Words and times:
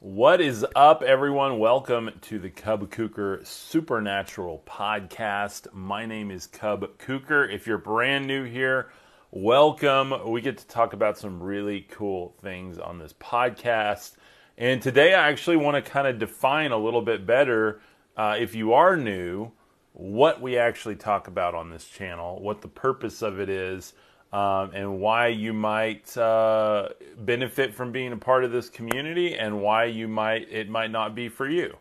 What 0.00 0.42
is 0.42 0.64
up, 0.76 1.02
everyone? 1.02 1.58
Welcome 1.58 2.10
to 2.20 2.38
the 2.38 2.50
Cub 2.50 2.90
Cooker 2.90 3.40
Supernatural 3.44 4.62
Podcast. 4.66 5.72
My 5.72 6.04
name 6.04 6.30
is 6.30 6.46
Cub 6.46 6.98
Cooker. 6.98 7.48
If 7.48 7.66
you're 7.66 7.78
brand 7.78 8.26
new 8.26 8.44
here, 8.44 8.90
welcome. 9.30 10.30
We 10.30 10.42
get 10.42 10.58
to 10.58 10.66
talk 10.66 10.92
about 10.92 11.16
some 11.16 11.42
really 11.42 11.86
cool 11.90 12.34
things 12.42 12.78
on 12.78 12.98
this 12.98 13.14
podcast. 13.14 14.16
And 14.58 14.82
today, 14.82 15.14
I 15.14 15.30
actually 15.30 15.56
want 15.56 15.82
to 15.82 15.90
kind 15.90 16.06
of 16.06 16.18
define 16.18 16.72
a 16.72 16.78
little 16.78 17.02
bit 17.02 17.24
better, 17.24 17.80
uh, 18.18 18.36
if 18.38 18.54
you 18.54 18.74
are 18.74 18.98
new, 18.98 19.52
what 19.94 20.42
we 20.42 20.58
actually 20.58 20.96
talk 20.96 21.26
about 21.26 21.54
on 21.54 21.70
this 21.70 21.88
channel, 21.88 22.38
what 22.42 22.60
the 22.60 22.68
purpose 22.68 23.22
of 23.22 23.40
it 23.40 23.48
is 23.48 23.94
um, 24.32 24.72
and 24.74 25.00
why 25.00 25.28
you 25.28 25.52
might 25.52 26.16
uh, 26.16 26.88
benefit 27.18 27.74
from 27.74 27.92
being 27.92 28.12
a 28.12 28.16
part 28.16 28.44
of 28.44 28.52
this 28.52 28.68
community 28.68 29.36
and 29.36 29.60
why 29.60 29.84
you 29.84 30.08
might 30.08 30.50
it 30.50 30.68
might 30.68 30.90
not 30.90 31.14
be 31.14 31.28
for 31.28 31.48
you. 31.48 31.76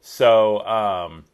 So 0.00 0.60
um, 0.66 1.24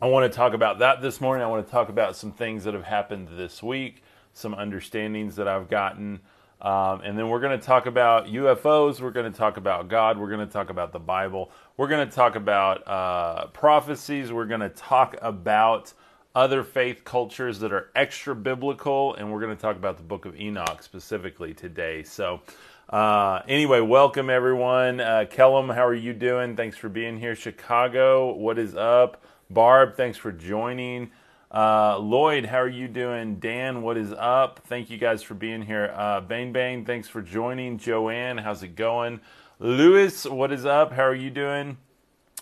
I 0.00 0.06
want 0.06 0.30
to 0.30 0.36
talk 0.36 0.54
about 0.54 0.78
that 0.78 1.02
this 1.02 1.20
morning. 1.20 1.44
I 1.44 1.48
want 1.48 1.66
to 1.66 1.70
talk 1.70 1.88
about 1.88 2.16
some 2.16 2.32
things 2.32 2.64
that 2.64 2.74
have 2.74 2.84
happened 2.84 3.28
this 3.32 3.62
week, 3.62 4.02
some 4.32 4.54
understandings 4.54 5.36
that 5.36 5.48
I've 5.48 5.68
gotten. 5.68 6.20
Um, 6.60 7.02
and 7.02 7.18
then 7.18 7.28
we're 7.28 7.40
going 7.40 7.58
to 7.58 7.64
talk 7.64 7.86
about 7.86 8.26
UFOs. 8.26 9.00
We're 9.00 9.10
going 9.10 9.30
to 9.30 9.36
talk 9.36 9.58
about 9.58 9.88
God. 9.88 10.18
We're 10.18 10.30
going 10.30 10.46
to 10.46 10.52
talk 10.52 10.70
about 10.70 10.92
the 10.92 10.98
Bible. 10.98 11.50
We're 11.76 11.88
going 11.88 12.08
to 12.08 12.14
talk 12.14 12.34
about 12.34 12.86
uh, 12.88 13.48
prophecies. 13.48 14.32
We're 14.32 14.46
going 14.46 14.60
to 14.60 14.70
talk 14.70 15.16
about 15.20 15.92
other 16.36 16.62
faith 16.62 17.02
cultures 17.02 17.60
that 17.60 17.72
are 17.72 17.88
extra 17.94 18.36
biblical, 18.36 19.14
and 19.14 19.32
we're 19.32 19.40
going 19.40 19.56
to 19.56 19.60
talk 19.60 19.74
about 19.74 19.96
the 19.96 20.02
book 20.02 20.26
of 20.26 20.38
Enoch 20.38 20.82
specifically 20.82 21.54
today. 21.54 22.02
So, 22.02 22.42
uh, 22.90 23.40
anyway, 23.48 23.80
welcome 23.80 24.28
everyone. 24.28 25.00
Uh, 25.00 25.24
Kellum, 25.30 25.70
how 25.70 25.86
are 25.86 25.94
you 25.94 26.12
doing? 26.12 26.54
Thanks 26.54 26.76
for 26.76 26.90
being 26.90 27.18
here. 27.18 27.34
Chicago, 27.34 28.34
what 28.34 28.58
is 28.58 28.76
up? 28.76 29.24
Barb, 29.48 29.96
thanks 29.96 30.18
for 30.18 30.30
joining. 30.30 31.10
Uh, 31.50 31.98
Lloyd, 31.98 32.44
how 32.44 32.58
are 32.58 32.68
you 32.68 32.86
doing? 32.86 33.38
Dan, 33.40 33.80
what 33.80 33.96
is 33.96 34.12
up? 34.12 34.60
Thank 34.66 34.90
you 34.90 34.98
guys 34.98 35.22
for 35.22 35.32
being 35.32 35.62
here. 35.62 35.90
Uh, 35.96 36.20
Bang 36.20 36.84
thanks 36.84 37.08
for 37.08 37.22
joining. 37.22 37.78
Joanne, 37.78 38.36
how's 38.36 38.62
it 38.62 38.76
going? 38.76 39.20
Lewis, 39.58 40.26
what 40.26 40.52
is 40.52 40.66
up? 40.66 40.92
How 40.92 41.04
are 41.04 41.14
you 41.14 41.30
doing? 41.30 41.78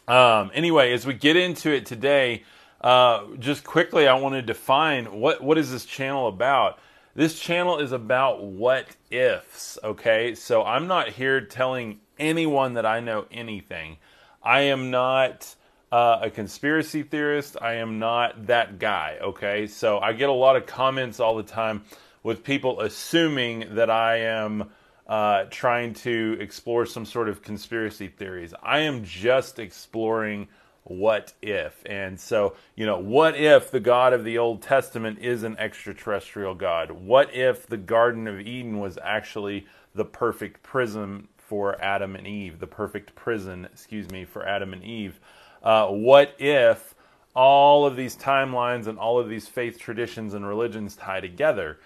Um, 0.08 0.50
anyway, 0.52 0.92
as 0.92 1.06
we 1.06 1.14
get 1.14 1.36
into 1.36 1.70
it 1.70 1.86
today, 1.86 2.42
uh, 2.84 3.24
just 3.38 3.64
quickly, 3.64 4.06
I 4.06 4.12
want 4.12 4.34
to 4.34 4.42
define 4.42 5.06
what 5.18 5.42
what 5.42 5.56
is 5.56 5.72
this 5.72 5.86
channel 5.86 6.28
about. 6.28 6.78
This 7.14 7.40
channel 7.40 7.78
is 7.78 7.92
about 7.92 8.44
what 8.44 8.88
ifs. 9.10 9.78
Okay, 9.82 10.34
so 10.34 10.62
I'm 10.62 10.86
not 10.86 11.08
here 11.08 11.40
telling 11.40 12.00
anyone 12.18 12.74
that 12.74 12.84
I 12.84 13.00
know 13.00 13.24
anything. 13.30 13.96
I 14.42 14.60
am 14.60 14.90
not 14.90 15.54
uh, 15.90 16.18
a 16.20 16.30
conspiracy 16.30 17.02
theorist. 17.02 17.56
I 17.58 17.76
am 17.76 17.98
not 17.98 18.48
that 18.48 18.78
guy. 18.78 19.16
Okay, 19.18 19.66
so 19.66 19.98
I 20.00 20.12
get 20.12 20.28
a 20.28 20.32
lot 20.32 20.56
of 20.56 20.66
comments 20.66 21.20
all 21.20 21.36
the 21.36 21.42
time 21.42 21.84
with 22.22 22.44
people 22.44 22.82
assuming 22.82 23.76
that 23.76 23.90
I 23.90 24.18
am. 24.18 24.70
Uh, 25.06 25.44
trying 25.50 25.92
to 25.92 26.34
explore 26.40 26.86
some 26.86 27.04
sort 27.04 27.28
of 27.28 27.42
conspiracy 27.42 28.08
theories. 28.08 28.54
I 28.62 28.78
am 28.78 29.04
just 29.04 29.58
exploring 29.58 30.48
what 30.84 31.32
if? 31.40 31.82
And 31.86 32.20
so, 32.20 32.56
you 32.76 32.84
know, 32.84 32.98
what 32.98 33.36
if 33.36 33.70
the 33.70 33.80
God 33.80 34.12
of 34.12 34.22
the 34.22 34.36
Old 34.38 34.60
Testament 34.60 35.18
is 35.18 35.42
an 35.42 35.56
extraterrestrial 35.58 36.54
God? 36.54 36.90
What 36.90 37.34
if 37.34 37.66
the 37.66 37.78
Garden 37.78 38.26
of 38.26 38.38
Eden 38.40 38.78
was 38.78 38.98
actually 39.02 39.66
the 39.94 40.04
perfect 40.04 40.62
prison 40.62 41.28
for 41.38 41.80
Adam 41.80 42.16
and 42.16 42.26
Eve, 42.26 42.58
the 42.58 42.66
perfect 42.66 43.14
prison, 43.14 43.64
excuse 43.64 44.10
me, 44.10 44.26
for 44.26 44.46
Adam 44.46 44.74
and 44.74 44.84
Eve? 44.84 45.20
Uh, 45.62 45.88
what 45.88 46.34
if 46.38 46.94
all 47.34 47.86
of 47.86 47.96
these 47.96 48.14
timelines 48.14 48.86
and 48.86 48.98
all 48.98 49.18
of 49.18 49.30
these 49.30 49.48
faith 49.48 49.78
traditions 49.78 50.34
and 50.34 50.46
religions 50.46 50.96
tie 50.96 51.20
together? 51.20 51.78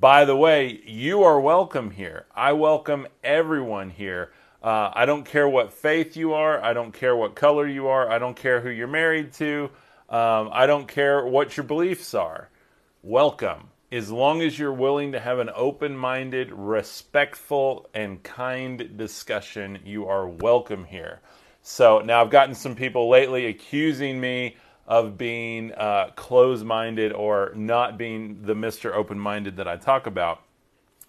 By 0.00 0.24
the 0.24 0.36
way, 0.36 0.80
you 0.86 1.22
are 1.22 1.40
welcome 1.40 1.90
here. 1.90 2.26
I 2.34 2.52
welcome 2.52 3.06
everyone 3.22 3.90
here. 3.90 4.32
Uh, 4.62 4.90
I 4.92 5.06
don't 5.06 5.24
care 5.24 5.48
what 5.48 5.72
faith 5.72 6.16
you 6.16 6.34
are. 6.34 6.62
I 6.62 6.72
don't 6.72 6.92
care 6.92 7.14
what 7.14 7.34
color 7.34 7.66
you 7.66 7.88
are. 7.88 8.10
I 8.10 8.18
don't 8.18 8.36
care 8.36 8.60
who 8.60 8.70
you're 8.70 8.88
married 8.88 9.32
to. 9.34 9.70
Um, 10.08 10.50
I 10.52 10.66
don't 10.66 10.88
care 10.88 11.24
what 11.24 11.56
your 11.56 11.64
beliefs 11.64 12.14
are. 12.14 12.48
Welcome. 13.02 13.68
As 13.92 14.10
long 14.10 14.42
as 14.42 14.58
you're 14.58 14.72
willing 14.72 15.12
to 15.12 15.20
have 15.20 15.38
an 15.38 15.48
open 15.54 15.96
minded, 15.96 16.50
respectful, 16.52 17.88
and 17.94 18.22
kind 18.22 18.96
discussion, 18.96 19.78
you 19.84 20.06
are 20.08 20.26
welcome 20.26 20.84
here. 20.84 21.20
So 21.62 22.00
now 22.00 22.22
I've 22.22 22.30
gotten 22.30 22.54
some 22.54 22.74
people 22.74 23.08
lately 23.08 23.46
accusing 23.46 24.20
me 24.20 24.56
of 24.86 25.16
being 25.16 25.72
uh, 25.72 26.10
closed 26.16 26.64
minded 26.64 27.12
or 27.12 27.52
not 27.54 27.96
being 27.96 28.42
the 28.42 28.54
Mr. 28.54 28.92
Open 28.92 29.18
minded 29.18 29.56
that 29.56 29.68
I 29.68 29.76
talk 29.76 30.06
about. 30.06 30.42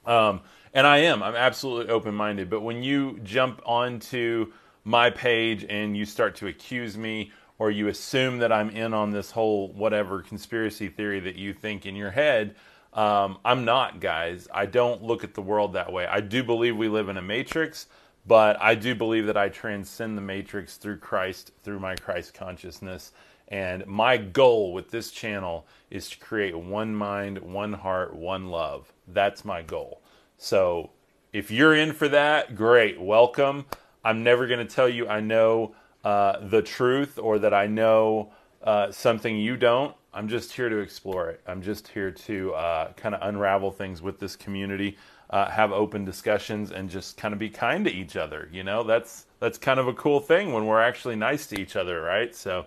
Um, 0.05 0.41
and 0.73 0.85
I 0.85 0.99
am. 0.99 1.23
I'm 1.23 1.35
absolutely 1.35 1.91
open 1.91 2.15
minded. 2.15 2.49
But 2.49 2.61
when 2.61 2.83
you 2.83 3.19
jump 3.23 3.61
onto 3.65 4.51
my 4.83 5.09
page 5.09 5.65
and 5.69 5.95
you 5.95 6.05
start 6.05 6.35
to 6.37 6.47
accuse 6.47 6.97
me 6.97 7.31
or 7.57 7.71
you 7.71 7.87
assume 7.87 8.39
that 8.39 8.51
I'm 8.51 8.69
in 8.69 8.93
on 8.93 9.11
this 9.11 9.31
whole 9.31 9.69
whatever 9.73 10.21
conspiracy 10.21 10.87
theory 10.87 11.19
that 11.21 11.35
you 11.35 11.53
think 11.53 11.85
in 11.85 11.95
your 11.95 12.11
head, 12.11 12.55
um, 12.93 13.37
I'm 13.45 13.65
not, 13.65 13.99
guys. 13.99 14.47
I 14.53 14.65
don't 14.65 15.03
look 15.03 15.23
at 15.23 15.33
the 15.33 15.41
world 15.41 15.73
that 15.73 15.91
way. 15.91 16.07
I 16.07 16.21
do 16.21 16.43
believe 16.43 16.75
we 16.75 16.87
live 16.87 17.09
in 17.09 17.17
a 17.17 17.21
matrix, 17.21 17.87
but 18.25 18.59
I 18.61 18.75
do 18.75 18.95
believe 18.95 19.25
that 19.27 19.37
I 19.37 19.49
transcend 19.49 20.17
the 20.17 20.21
matrix 20.21 20.77
through 20.77 20.97
Christ, 20.97 21.51
through 21.63 21.79
my 21.79 21.95
Christ 21.95 22.33
consciousness. 22.33 23.11
And 23.49 23.85
my 23.87 24.17
goal 24.17 24.73
with 24.73 24.91
this 24.91 25.11
channel 25.11 25.67
is 25.89 26.09
to 26.11 26.19
create 26.19 26.55
one 26.55 26.95
mind, 26.95 27.39
one 27.39 27.73
heart, 27.73 28.15
one 28.15 28.47
love. 28.47 28.91
That's 29.07 29.43
my 29.43 29.61
goal. 29.61 30.01
So 30.41 30.91
if 31.33 31.51
you're 31.51 31.75
in 31.75 31.91
for 31.91 32.07
that, 32.07 32.55
great, 32.55 32.99
welcome. 32.99 33.65
I'm 34.05 34.23
never 34.23 34.47
going 34.47 34.65
to 34.65 34.73
tell 34.73 34.87
you 34.87 35.05
I 35.05 35.19
know 35.19 35.75
uh, 36.05 36.47
the 36.47 36.61
truth 36.61 37.19
or 37.19 37.39
that 37.39 37.53
I 37.53 37.67
know 37.67 38.31
uh, 38.63 38.89
something 38.89 39.35
you 39.37 39.57
don't. 39.57 39.93
I'm 40.13 40.29
just 40.29 40.53
here 40.53 40.69
to 40.69 40.77
explore 40.77 41.29
it. 41.29 41.41
I'm 41.45 41.61
just 41.61 41.89
here 41.89 42.09
to 42.09 42.53
uh, 42.53 42.93
kind 42.93 43.13
of 43.15 43.21
unravel 43.27 43.69
things 43.69 44.01
with 44.01 44.17
this 44.17 44.37
community, 44.37 44.97
uh, 45.29 45.49
have 45.49 45.73
open 45.73 46.05
discussions, 46.05 46.71
and 46.71 46.89
just 46.89 47.17
kind 47.17 47.33
of 47.33 47.39
be 47.39 47.49
kind 47.49 47.83
to 47.83 47.91
each 47.91 48.15
other. 48.15 48.47
You 48.49 48.63
know, 48.63 48.83
that's 48.83 49.25
that's 49.41 49.57
kind 49.57 49.77
of 49.79 49.89
a 49.89 49.93
cool 49.93 50.21
thing 50.21 50.53
when 50.53 50.65
we're 50.67 50.81
actually 50.81 51.17
nice 51.17 51.47
to 51.47 51.59
each 51.59 51.75
other, 51.75 52.01
right? 52.01 52.33
So. 52.33 52.65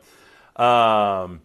Um, 0.56 1.41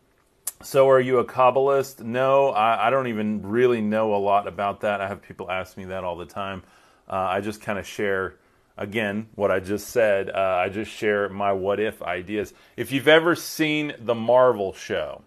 so, 0.63 0.90
are 0.90 1.00
you 1.00 1.19
a 1.19 1.25
Kabbalist? 1.25 2.03
No, 2.03 2.50
I, 2.50 2.88
I, 2.88 2.90
don't 2.90 3.07
even 3.07 3.44
really 3.44 3.79
know 3.79 4.16
a 4.16 4.18
lot 4.18 4.47
about 4.47 4.81
that. 4.81 5.01
I 5.01 5.07
have 5.07 5.22
people 5.22 5.51
ask 5.51 5.78
me 5.78 5.85
that 5.85 6.03
all 6.03 6.18
the 6.18 6.25
time. 6.25 6.63
Uh, 7.07 7.16
I 7.16 7.41
just 7.41 7.62
kind 7.62 7.78
of 7.78 7.85
share, 7.85 8.35
again, 8.75 9.28
what 9.35 9.51
I 9.51 9.59
just 9.59 9.90
said. 9.90 10.31
Uh, 10.31 10.62
I 10.63 10.69
just 10.69 10.90
share 10.90 11.29
my 11.29 11.53
what 11.53 11.79
if 11.79 12.01
ideas. 12.01 12.56
If 12.75 12.91
you've 12.91 13.07
ever 13.07 13.35
seen 13.35 13.94
the 14.00 14.16
Marvel 14.16 14.73
show, 14.73 15.22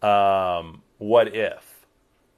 um, 0.00 0.82
What 0.96 1.34
If, 1.34 1.86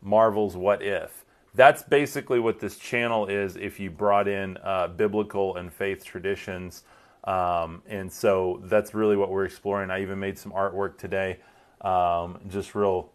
Marvel's 0.02 0.56
What 0.56 0.82
If, 0.82 1.24
that's 1.54 1.84
basically 1.84 2.40
what 2.40 2.58
this 2.58 2.76
channel 2.76 3.26
is 3.26 3.54
if 3.54 3.78
you 3.78 3.90
brought 3.90 4.26
in 4.26 4.58
uh, 4.64 4.88
biblical 4.88 5.56
and 5.56 5.72
faith 5.72 6.04
traditions. 6.04 6.82
Um, 7.22 7.82
and 7.88 8.12
so 8.12 8.60
that's 8.64 8.92
really 8.92 9.16
what 9.16 9.30
we're 9.30 9.44
exploring. 9.44 9.92
I 9.92 10.02
even 10.02 10.18
made 10.18 10.36
some 10.36 10.50
artwork 10.50 10.98
today 10.98 11.38
um, 11.84 12.40
just 12.48 12.74
real, 12.74 13.12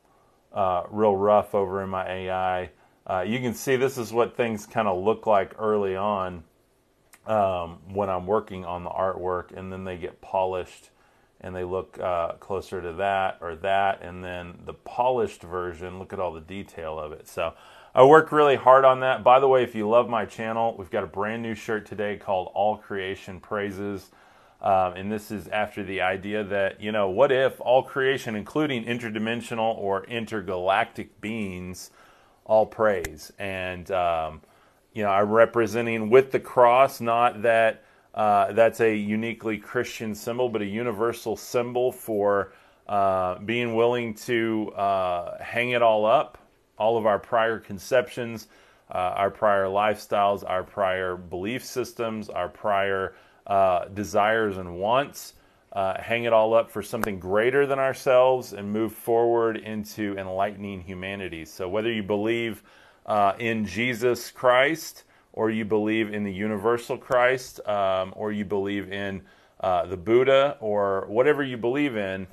uh, 0.54 0.84
real 0.90 1.16
rough 1.16 1.54
over 1.56 1.84
in 1.84 1.90
my 1.90 2.08
AI. 2.10 2.70
Uh, 3.06 3.22
you 3.28 3.40
can 3.40 3.54
see 3.54 3.76
this 3.76 3.98
is 3.98 4.14
what 4.14 4.38
things 4.38 4.66
kind 4.66 4.88
of 4.88 5.04
look 5.04 5.26
like 5.26 5.56
early 5.60 5.96
on 5.96 6.44
um, 7.26 7.80
when 7.92 8.10
I'm 8.10 8.28
working 8.28 8.66
on 8.66 8.84
the 8.84 8.90
artwork, 8.90 9.56
and 9.58 9.72
then 9.72 9.84
they 9.84 9.98
get 9.98 10.22
polished 10.22 10.92
and 11.42 11.56
they 11.56 11.64
look 11.64 11.98
uh, 12.00 12.34
closer 12.34 12.82
to 12.82 12.94
that 12.94 13.38
or 13.42 13.56
that, 13.56 14.02
and 14.02 14.24
then 14.24 14.60
the 14.66 14.74
polished 14.74 15.42
version, 15.42 15.98
look 15.98 16.12
at 16.12 16.20
all 16.20 16.34
the 16.34 16.42
detail 16.42 17.00
of 17.00 17.14
it. 17.14 17.28
So 17.30 17.54
I 17.96 18.04
work 18.04 18.32
really 18.32 18.58
hard 18.58 18.84
on 18.84 19.00
that. 19.02 19.24
By 19.24 19.40
the 19.40 19.48
way, 19.48 19.64
if 19.64 19.74
you 19.74 19.88
love 19.88 20.10
my 20.10 20.26
channel, 20.26 20.76
we've 20.78 20.92
got 20.92 21.04
a 21.04 21.08
brand 21.08 21.42
new 21.42 21.56
shirt 21.56 21.86
today 21.86 22.18
called 22.18 22.52
All 22.54 22.78
Creation 22.78 23.40
Praises. 23.40 24.10
Um, 24.62 24.94
and 24.94 25.12
this 25.12 25.32
is 25.32 25.48
after 25.48 25.84
the 25.84 26.02
idea 26.02 26.44
that, 26.44 26.82
you 26.82 26.92
know, 26.92 27.10
what 27.10 27.32
if 27.32 27.62
all 27.62 27.84
creation, 27.84 28.36
including 28.36 28.84
interdimensional 28.86 29.78
or 29.78 30.04
intergalactic 30.06 31.22
beings, 31.22 31.92
all 32.44 32.66
praise? 32.66 33.32
And, 33.40 33.90
um, 33.92 34.42
you 34.94 35.04
know, 35.04 35.10
I'm 35.10 35.30
representing 35.30 36.10
with 36.10 36.32
the 36.32 36.40
cross, 36.40 37.00
not 37.00 37.42
that 37.44 37.84
uh, 38.14 38.52
that's 38.52 38.82
a 38.82 38.94
uniquely 38.94 39.58
Christian 39.58 40.14
symbol, 40.14 40.50
but 40.50 40.62
a 40.62 40.66
universal 40.66 41.38
symbol 41.38 41.92
for 41.92 42.52
uh, 42.88 43.40
being 43.40 43.76
willing 43.76 44.14
to 44.16 44.74
uh, 44.76 45.42
hang 45.42 45.70
it 45.70 45.82
all 45.82 46.06
up, 46.06 46.38
all 46.78 46.98
of 46.98 47.06
our 47.06 47.20
prior 47.20 47.60
conceptions, 47.60 48.48
uh, 48.92 48.98
our 48.98 49.30
prior 49.30 49.66
lifestyles, 49.66 50.44
our 50.46 50.64
prior 50.64 51.16
belief 51.16 51.64
systems, 51.64 52.28
our 52.30 52.50
prior 52.50 53.14
uh, 53.50 53.86
desires 53.86 54.58
and 54.58 54.78
wants, 54.78 55.34
uh, 55.74 56.00
hang 56.00 56.24
it 56.24 56.32
all 56.32 56.54
up 56.54 56.72
for 56.72 56.82
something 56.82 57.20
greater 57.20 57.66
than 57.66 57.80
ourselves, 57.80 58.54
and 58.54 58.72
move 58.72 58.94
forward 58.94 59.58
into 59.58 60.16
enlightening 60.18 60.82
humanity. 60.82 61.44
So, 61.46 61.68
whether 61.68 61.92
you 61.92 62.04
believe 62.04 62.64
uh, 63.06 63.34
in 63.40 63.66
Jesus 63.66 64.32
Christ, 64.32 65.04
or 65.34 65.50
you 65.50 65.66
believe 65.66 66.14
in 66.14 66.24
the 66.24 66.32
universal 66.32 66.98
Christ, 66.98 67.60
um, 67.68 68.14
or 68.16 68.32
you 68.32 68.46
believe 68.46 68.92
in 68.92 69.22
uh, 69.60 69.86
the 69.88 69.98
Buddha, 69.98 70.58
or 70.60 71.06
whatever 71.08 71.44
you 71.44 71.58
believe 71.58 71.98
in, 71.98 72.28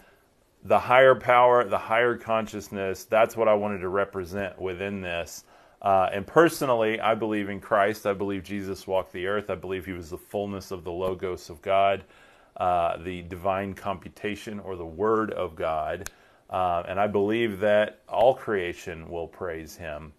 the 0.65 0.79
higher 0.79 1.15
power, 1.15 1.65
the 1.65 1.79
higher 1.79 2.17
consciousness, 2.17 3.05
that's 3.05 3.37
what 3.37 3.49
I 3.49 3.55
wanted 3.55 3.79
to 3.79 3.89
represent 3.89 4.61
within 4.61 5.01
this. 5.01 5.45
Uh, 5.87 6.11
and 6.13 6.27
personally, 6.27 6.99
I 6.99 7.15
believe 7.15 7.49
in 7.49 7.61
Christ. 7.61 8.09
I 8.09 8.13
believe 8.13 8.43
Jesus 8.43 8.89
walked 8.89 9.13
the 9.13 9.29
earth. 9.29 9.51
I 9.51 9.55
believe 9.55 9.87
he 9.87 9.93
was 9.93 10.11
the 10.11 10.19
fullness 10.19 10.73
of 10.73 10.83
the 10.83 10.91
Logos 10.91 11.49
of 11.49 11.63
God, 11.63 12.03
uh, 12.57 12.97
the 12.97 13.23
divine 13.23 13.73
computation 13.73 14.59
or 14.59 14.75
the 14.75 14.85
Word 14.85 15.31
of 15.31 15.55
God. 15.55 16.11
Uh, 16.51 16.83
and 16.89 16.99
I 16.99 17.07
believe 17.07 17.61
that 17.61 18.01
all 18.09 18.35
creation 18.35 19.09
will 19.09 19.29
praise 19.29 19.77
him. 19.77 20.13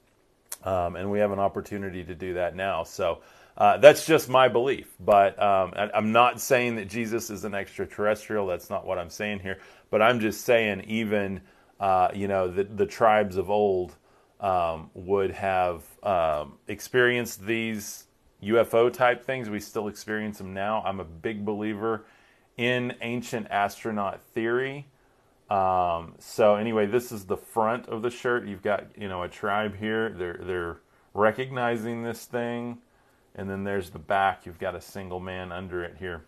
Um, 0.64 0.96
and 0.96 1.12
we 1.12 1.19
have 1.19 1.34
an 1.34 1.40
opportunity 1.40 2.02
to 2.02 2.16
do 2.16 2.36
that 2.36 2.56
now. 2.56 2.84
So 2.84 3.19
uh, 3.58 3.75
that's 3.75 4.06
just 4.06 4.30
my 4.30 4.48
belief. 4.48 4.96
But 5.02 5.38
um, 5.42 5.74
I'm 5.75 6.14
not 6.14 6.40
saying 6.40 6.78
that 6.78 6.88
Jesus 6.88 7.30
is 7.30 7.44
an 7.44 7.54
extraterrestrial. 7.54 8.48
That's 8.48 8.69
not 8.69 8.86
what 8.86 8.98
I'm 8.98 9.10
saying 9.10 9.40
here. 9.40 9.60
But 9.90 10.02
I'm 10.02 10.22
just 10.22 10.46
saying, 10.46 10.86
even, 10.88 11.42
uh, 11.78 12.08
you 12.14 12.30
know, 12.30 12.48
the, 12.48 12.64
the 12.64 12.86
tribes 12.86 13.36
of 13.36 13.50
old 13.50 13.98
um, 14.39 14.89
would 14.94 15.31
have 15.31 15.84
um, 16.04 16.57
experienced 16.68 17.45
these 17.45 18.06
UFO 18.44 18.92
type 18.92 19.24
things. 19.24 19.50
We 19.50 19.60
still 19.60 19.88
experience 19.88 20.38
them 20.38 20.54
now. 20.54 20.84
I'm 20.86 21.00
a 21.00 21.06
big 21.06 21.45
believer 21.45 22.06
in 22.56 22.94
ancient 23.01 23.48
astronaut 23.50 24.22
theory. 24.34 24.88
Um, 25.50 26.16
so 26.19 26.56
anyway, 26.56 26.86
this 26.86 27.12
is 27.12 27.25
the 27.25 27.38
front 27.38 27.88
of 27.88 28.01
the 28.01 28.10
shirt. 28.10 28.45
You've 28.45 28.62
got 28.62 28.86
you 28.98 29.07
know 29.07 29.24
a 29.24 29.30
tribe 29.30 29.78
here. 29.78 30.10
They're 30.10 30.40
they're 30.44 30.78
recognizing 31.13 32.04
this 32.04 32.25
thing, 32.25 32.80
and 33.33 33.50
then 33.50 33.63
there's 33.63 33.90
the 33.90 34.00
back. 34.00 34.45
You've 34.45 34.60
got 34.60 34.75
a 34.75 34.81
single 34.81 35.19
man 35.19 35.51
under 35.51 35.83
it 35.83 35.95
here. 36.00 36.25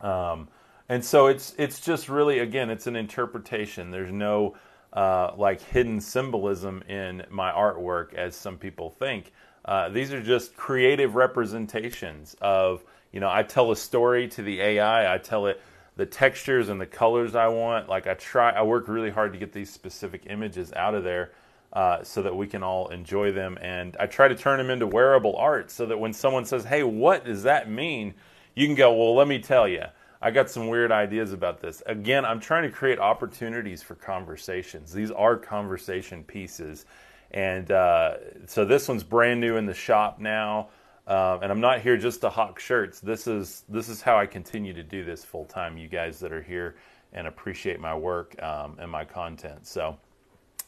Um, 0.00 0.48
and 0.88 1.04
so 1.04 1.26
it's 1.26 1.54
it's 1.58 1.80
just 1.80 2.08
really 2.08 2.38
again 2.38 2.70
it's 2.70 2.86
an 2.86 2.96
interpretation. 2.96 3.90
There's 3.90 4.12
no 4.12 4.56
uh, 4.92 5.32
like 5.36 5.60
hidden 5.60 6.00
symbolism 6.00 6.82
in 6.88 7.24
my 7.30 7.50
artwork 7.50 8.14
as 8.14 8.34
some 8.34 8.56
people 8.56 8.90
think. 8.90 9.32
Uh, 9.64 9.88
these 9.90 10.12
are 10.12 10.22
just 10.22 10.56
creative 10.56 11.14
representations 11.14 12.34
of, 12.40 12.82
you 13.12 13.20
know, 13.20 13.28
I 13.30 13.42
tell 13.42 13.70
a 13.70 13.76
story 13.76 14.28
to 14.28 14.42
the 14.42 14.60
AI, 14.60 15.14
I 15.14 15.18
tell 15.18 15.46
it 15.46 15.60
the 15.96 16.06
textures 16.06 16.68
and 16.68 16.80
the 16.80 16.86
colors 16.86 17.34
I 17.34 17.48
want. 17.48 17.88
Like 17.88 18.06
I 18.06 18.14
try, 18.14 18.50
I 18.52 18.62
work 18.62 18.88
really 18.88 19.10
hard 19.10 19.32
to 19.32 19.38
get 19.38 19.52
these 19.52 19.70
specific 19.70 20.22
images 20.26 20.72
out 20.72 20.94
of 20.94 21.04
there 21.04 21.32
uh, 21.72 22.02
so 22.02 22.22
that 22.22 22.34
we 22.34 22.46
can 22.46 22.62
all 22.62 22.88
enjoy 22.88 23.32
them. 23.32 23.58
And 23.60 23.96
I 24.00 24.06
try 24.06 24.28
to 24.28 24.34
turn 24.34 24.58
them 24.58 24.70
into 24.70 24.86
wearable 24.86 25.36
art 25.36 25.70
so 25.70 25.86
that 25.86 25.98
when 25.98 26.12
someone 26.12 26.44
says, 26.44 26.64
hey, 26.64 26.82
what 26.82 27.24
does 27.24 27.42
that 27.42 27.68
mean? 27.68 28.14
You 28.54 28.66
can 28.66 28.74
go, 28.74 28.92
well, 28.94 29.14
let 29.14 29.28
me 29.28 29.38
tell 29.38 29.68
you. 29.68 29.84
I 30.20 30.30
got 30.30 30.50
some 30.50 30.68
weird 30.68 30.90
ideas 30.90 31.32
about 31.32 31.60
this. 31.60 31.82
Again, 31.86 32.24
I'm 32.24 32.40
trying 32.40 32.64
to 32.64 32.70
create 32.70 32.98
opportunities 32.98 33.82
for 33.82 33.94
conversations. 33.94 34.92
These 34.92 35.12
are 35.12 35.36
conversation 35.36 36.24
pieces. 36.24 36.86
And 37.30 37.70
uh, 37.70 38.16
so 38.46 38.64
this 38.64 38.88
one's 38.88 39.04
brand 39.04 39.40
new 39.40 39.56
in 39.56 39.66
the 39.66 39.74
shop 39.74 40.18
now. 40.18 40.70
Uh, 41.06 41.38
and 41.40 41.52
I'm 41.52 41.60
not 41.60 41.80
here 41.80 41.96
just 41.96 42.20
to 42.22 42.30
hawk 42.30 42.58
shirts. 42.58 43.00
This 43.00 43.26
is 43.26 43.64
this 43.68 43.88
is 43.88 44.02
how 44.02 44.18
I 44.18 44.26
continue 44.26 44.74
to 44.74 44.82
do 44.82 45.04
this 45.04 45.24
full 45.24 45.46
time. 45.46 45.78
You 45.78 45.88
guys 45.88 46.20
that 46.20 46.32
are 46.32 46.42
here 46.42 46.76
and 47.14 47.26
appreciate 47.26 47.80
my 47.80 47.96
work 47.96 48.40
um, 48.42 48.76
and 48.78 48.90
my 48.90 49.06
content. 49.06 49.66
So, 49.66 49.96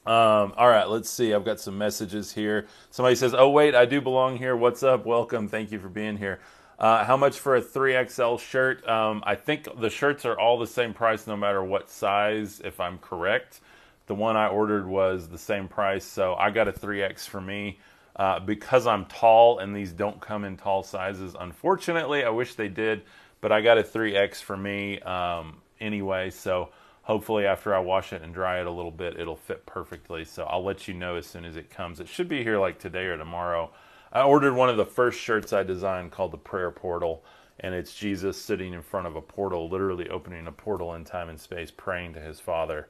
um, 0.06 0.54
all 0.56 0.68
right, 0.68 0.88
let's 0.88 1.10
see. 1.10 1.34
I've 1.34 1.44
got 1.44 1.60
some 1.60 1.76
messages 1.76 2.32
here. 2.32 2.68
Somebody 2.90 3.16
says, 3.16 3.34
"Oh 3.34 3.50
wait, 3.50 3.74
I 3.74 3.84
do 3.84 4.00
belong 4.00 4.38
here. 4.38 4.56
What's 4.56 4.82
up? 4.82 5.04
Welcome. 5.04 5.46
Thank 5.46 5.72
you 5.72 5.78
for 5.78 5.90
being 5.90 6.16
here." 6.16 6.40
Uh, 6.80 7.04
how 7.04 7.14
much 7.14 7.38
for 7.38 7.56
a 7.56 7.60
3XL 7.60 8.40
shirt? 8.40 8.88
Um, 8.88 9.22
I 9.26 9.34
think 9.34 9.68
the 9.78 9.90
shirts 9.90 10.24
are 10.24 10.38
all 10.40 10.58
the 10.58 10.66
same 10.66 10.94
price 10.94 11.26
no 11.26 11.36
matter 11.36 11.62
what 11.62 11.90
size, 11.90 12.62
if 12.64 12.80
I'm 12.80 12.96
correct. 12.98 13.60
The 14.06 14.14
one 14.14 14.34
I 14.34 14.48
ordered 14.48 14.86
was 14.86 15.28
the 15.28 15.36
same 15.36 15.68
price, 15.68 16.06
so 16.06 16.34
I 16.36 16.48
got 16.50 16.68
a 16.68 16.72
3X 16.72 17.28
for 17.28 17.40
me. 17.40 17.78
Uh, 18.16 18.40
because 18.40 18.86
I'm 18.86 19.04
tall 19.06 19.58
and 19.60 19.76
these 19.76 19.92
don't 19.92 20.20
come 20.20 20.44
in 20.44 20.56
tall 20.56 20.82
sizes, 20.82 21.36
unfortunately, 21.38 22.24
I 22.24 22.30
wish 22.30 22.54
they 22.54 22.68
did, 22.68 23.02
but 23.40 23.52
I 23.52 23.60
got 23.60 23.78
a 23.78 23.82
3X 23.82 24.42
for 24.42 24.56
me 24.56 25.00
um, 25.00 25.58
anyway, 25.80 26.30
so 26.30 26.70
hopefully 27.02 27.44
after 27.46 27.74
I 27.74 27.78
wash 27.80 28.12
it 28.12 28.22
and 28.22 28.32
dry 28.32 28.58
it 28.60 28.66
a 28.66 28.70
little 28.70 28.90
bit, 28.90 29.20
it'll 29.20 29.36
fit 29.36 29.66
perfectly. 29.66 30.24
So 30.24 30.44
I'll 30.44 30.64
let 30.64 30.88
you 30.88 30.94
know 30.94 31.16
as 31.16 31.26
soon 31.26 31.44
as 31.44 31.56
it 31.56 31.70
comes. 31.70 32.00
It 32.00 32.08
should 32.08 32.28
be 32.28 32.42
here 32.42 32.58
like 32.58 32.78
today 32.78 33.04
or 33.04 33.18
tomorrow. 33.18 33.70
I 34.12 34.22
ordered 34.22 34.54
one 34.54 34.68
of 34.68 34.76
the 34.76 34.86
first 34.86 35.20
shirts 35.20 35.52
I 35.52 35.62
designed 35.62 36.10
called 36.10 36.32
the 36.32 36.38
Prayer 36.38 36.72
Portal, 36.72 37.24
and 37.60 37.74
it's 37.74 37.94
Jesus 37.94 38.36
sitting 38.36 38.72
in 38.72 38.82
front 38.82 39.06
of 39.06 39.14
a 39.14 39.20
portal, 39.20 39.68
literally 39.68 40.08
opening 40.08 40.48
a 40.48 40.52
portal 40.52 40.94
in 40.94 41.04
time 41.04 41.28
and 41.28 41.38
space, 41.38 41.70
praying 41.70 42.14
to 42.14 42.20
his 42.20 42.40
Father. 42.40 42.88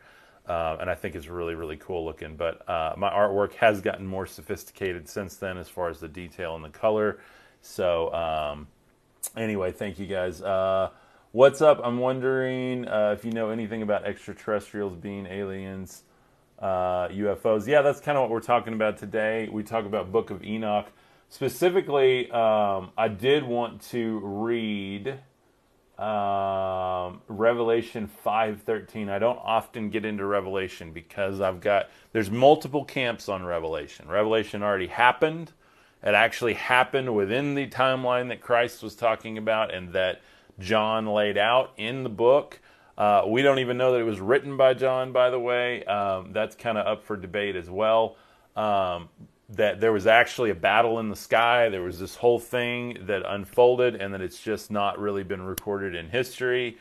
Uh, 0.49 0.79
and 0.81 0.89
I 0.89 0.95
think 0.95 1.15
it's 1.15 1.27
really, 1.29 1.55
really 1.55 1.77
cool 1.77 2.07
looking. 2.07 2.37
But 2.37 2.67
uh, 2.67 2.95
my 2.97 3.11
artwork 3.11 3.53
has 3.55 3.83
gotten 3.83 4.07
more 4.07 4.27
sophisticated 4.27 5.09
since 5.09 5.37
then 5.37 5.59
as 5.59 5.69
far 5.69 5.91
as 5.91 6.01
the 6.01 6.09
detail 6.09 6.57
and 6.57 6.65
the 6.65 6.71
color. 6.71 7.19
So, 7.61 8.13
um, 8.15 8.67
anyway, 9.37 9.73
thank 9.73 9.99
you 9.99 10.07
guys. 10.07 10.41
Uh, 10.41 10.89
what's 11.33 11.61
up? 11.61 11.81
I'm 11.85 11.99
wondering 11.99 12.89
uh, 12.89 13.15
if 13.17 13.27
you 13.27 13.33
know 13.33 13.51
anything 13.51 13.83
about 13.83 14.07
extraterrestrials 14.07 14.97
being 14.97 15.27
aliens, 15.27 16.05
UFOs. 16.63 17.63
Uh, 17.63 17.71
yeah, 17.71 17.83
that's 17.83 18.01
kind 18.01 18.17
of 18.17 18.23
what 18.23 18.31
we're 18.31 18.41
talking 18.41 18.73
about 18.73 18.97
today. 18.97 19.51
We 19.53 19.63
talk 19.63 19.85
about 19.85 20.11
Book 20.11 20.31
of 20.31 20.43
Enoch 20.43 20.91
specifically, 21.31 22.31
um, 22.31 22.91
I 22.99 23.09
did 23.09 23.45
want 23.45 23.81
to 23.91 24.21
read 24.23 25.19
um, 25.99 27.23
Revelation 27.29 28.07
five 28.07 28.63
thirteen. 28.63 29.09
I 29.09 29.19
don't 29.19 29.41
often 29.43 29.89
get 29.89 30.05
into 30.05 30.27
Revelation 30.27 30.93
because 30.93 31.41
I've 31.41 31.63
got 31.63 31.89
there's 32.13 32.31
multiple 32.31 32.85
camps 32.85 33.29
on 33.31 33.45
Revelation. 33.45 34.09
Revelation 34.09 34.63
already 34.63 34.89
happened. 34.89 35.53
It 36.03 36.15
actually 36.15 36.55
happened 36.55 37.15
within 37.15 37.55
the 37.55 37.67
timeline 37.67 38.29
that 38.29 38.41
Christ 38.41 38.83
was 38.83 38.95
talking 38.95 39.37
about 39.37 39.75
and 39.75 39.93
that 39.93 40.23
John 40.59 41.07
laid 41.07 41.37
out 41.37 41.73
in 41.77 42.03
the 42.03 42.09
book. 42.09 42.61
Uh, 42.97 43.25
we 43.27 43.43
don't 43.43 43.59
even 43.59 43.77
know 43.77 43.93
that 43.93 43.99
it 44.01 44.05
was 44.05 44.21
written 44.21 44.57
by 44.57 44.75
John, 44.75 45.13
by 45.13 45.31
the 45.31 45.39
way. 45.39 45.85
Um, 45.85 46.33
that's 46.33 46.55
kind 46.55 46.79
of 46.79 46.87
up 46.87 47.05
for 47.05 47.17
debate 47.17 47.57
as 47.57 47.69
well. 47.69 48.17
Um, 48.57 49.11
that 49.51 49.81
there 49.81 49.93
was 49.93 50.07
actually 50.07 50.51
a 50.51 50.55
battle 50.55 50.99
in 51.01 51.09
the 51.09 51.17
sky. 51.17 51.69
There 51.69 51.83
was 51.83 51.99
this 51.99 52.15
whole 52.17 52.39
thing 52.39 52.99
that 53.07 53.23
unfolded, 53.27 53.97
and 53.97 54.15
that 54.15 54.21
it's 54.21 54.41
just 54.41 54.71
not 54.71 54.99
really 54.99 55.25
been 55.25 55.43
recorded 55.43 55.95
in 55.95 56.09
history. 56.09 56.79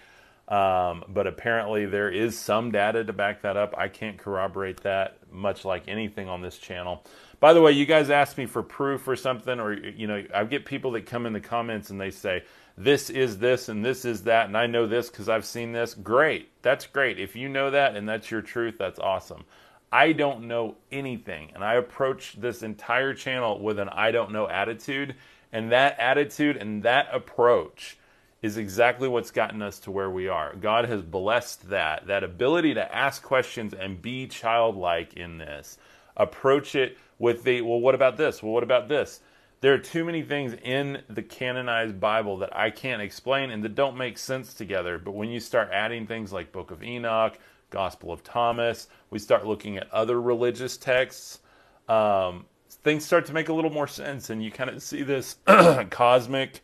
Um, 0.48 1.04
but 1.08 1.28
apparently, 1.28 1.86
there 1.86 2.10
is 2.10 2.38
some 2.38 2.72
data 2.72 3.04
to 3.04 3.14
back 3.14 3.44
that 3.44 3.56
up. 3.56 3.76
I 3.78 3.88
can't 3.88 4.18
corroborate 4.18 4.82
that, 4.82 5.18
much 5.32 5.64
like 5.64 5.88
anything 5.88 6.28
on 6.28 6.42
this 6.42 6.58
channel. 6.58 7.04
By 7.40 7.54
the 7.54 7.62
way, 7.62 7.72
you 7.72 7.86
guys 7.86 8.10
ask 8.10 8.38
me 8.38 8.48
for 8.48 8.64
proof 8.64 9.08
or 9.08 9.16
something, 9.16 9.60
or 9.60 9.74
you 9.74 10.08
know, 10.08 10.24
I 10.34 10.44
get 10.46 10.66
people 10.66 10.92
that 10.92 11.06
come 11.06 11.26
in 11.26 11.34
the 11.34 11.40
comments 11.40 11.92
and 11.92 12.02
they 12.02 12.10
say, 12.10 12.44
"This 12.78 13.12
is 13.12 13.38
this 13.38 13.70
and 13.70 13.86
this 13.86 14.06
is 14.06 14.24
that," 14.24 14.48
and 14.48 14.58
I 14.58 14.66
know 14.66 14.88
this 14.88 15.10
because 15.10 15.30
I've 15.30 15.46
seen 15.46 15.72
this. 15.72 15.94
Great, 15.94 16.50
that's 16.64 16.88
great. 16.88 17.20
If 17.20 17.36
you 17.36 17.48
know 17.48 17.70
that 17.70 17.96
and 17.96 18.10
that's 18.10 18.32
your 18.32 18.42
truth, 18.42 18.76
that's 18.80 19.00
awesome. 19.00 19.46
I 19.92 20.12
don't 20.14 20.48
know 20.48 20.76
anything. 20.92 21.52
And 21.56 21.64
I 21.64 21.76
approach 21.76 22.36
this 22.38 22.64
entire 22.64 23.14
channel 23.14 23.60
with 23.60 23.80
an 23.80 23.90
I 23.90 24.12
don't 24.12 24.32
know 24.32 24.48
attitude. 24.48 25.16
And 25.52 25.72
that 25.72 26.00
attitude 26.00 26.58
and 26.58 26.84
that 26.84 27.08
approach 27.12 27.98
is 28.42 28.58
exactly 28.58 29.08
what's 29.08 29.32
gotten 29.32 29.62
us 29.62 29.80
to 29.80 29.92
where 29.92 30.10
we 30.10 30.28
are. 30.28 30.56
God 30.56 30.86
has 30.86 31.02
blessed 31.02 31.70
that, 31.70 32.08
that 32.08 32.24
ability 32.24 32.76
to 32.76 32.96
ask 32.96 33.22
questions 33.22 33.74
and 33.74 34.02
be 34.02 34.28
childlike 34.28 35.14
in 35.16 35.38
this. 35.38 35.78
Approach 36.16 36.76
it 36.76 36.98
with 37.18 37.44
the, 37.44 37.62
well, 37.62 37.80
what 37.80 37.96
about 37.96 38.16
this? 38.16 38.42
Well, 38.42 38.54
what 38.54 38.64
about 38.64 38.88
this? 38.88 39.20
There 39.62 39.74
are 39.74 39.80
too 39.80 40.06
many 40.06 40.22
things 40.22 40.54
in 40.64 41.02
the 41.10 41.22
canonized 41.22 42.00
Bible 42.00 42.38
that 42.38 42.56
I 42.56 42.70
can't 42.70 43.02
explain 43.02 43.52
and 43.52 43.62
that 43.64 43.76
don't 43.76 43.98
make 43.98 44.18
sense 44.18 44.54
together. 44.54 44.98
But 44.98 45.12
when 45.12 45.30
you 45.30 45.42
start 45.42 45.70
adding 45.74 46.08
things 46.08 46.32
like 46.32 46.54
Book 46.54 46.72
of 46.72 46.82
Enoch, 46.82 47.38
Gospel 47.70 48.12
of 48.12 48.24
Thomas, 48.24 48.88
we 49.10 49.20
start 49.20 49.46
looking 49.46 49.78
at 49.78 49.92
other 49.92 50.22
religious 50.22 50.78
texts, 50.78 51.40
um, 51.88 52.46
things 52.84 53.06
start 53.06 53.26
to 53.28 53.34
make 53.34 53.50
a 53.50 53.54
little 53.54 53.72
more 53.72 53.88
sense, 53.88 54.30
and 54.30 54.44
you 54.44 54.52
kind 54.52 54.70
of 54.70 54.82
see 54.82 55.04
this 55.04 55.38
cosmic, 55.90 56.64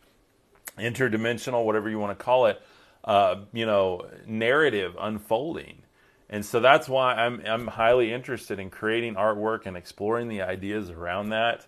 interdimensional, 0.78 1.64
whatever 1.64 1.88
you 1.88 1.98
want 1.98 2.16
to 2.16 2.24
call 2.24 2.46
it, 2.46 2.62
uh, 3.04 3.36
you 3.52 3.66
know, 3.66 4.06
narrative 4.26 4.96
unfolding. 4.98 5.82
And 6.28 6.44
so 6.44 6.60
that's 6.60 6.88
why 6.88 7.14
I'm 7.14 7.40
I'm 7.46 7.66
highly 7.68 8.12
interested 8.12 8.58
in 8.58 8.70
creating 8.70 9.14
artwork 9.14 9.66
and 9.66 9.76
exploring 9.76 10.28
the 10.28 10.42
ideas 10.42 10.90
around 10.90 11.28
that. 11.30 11.66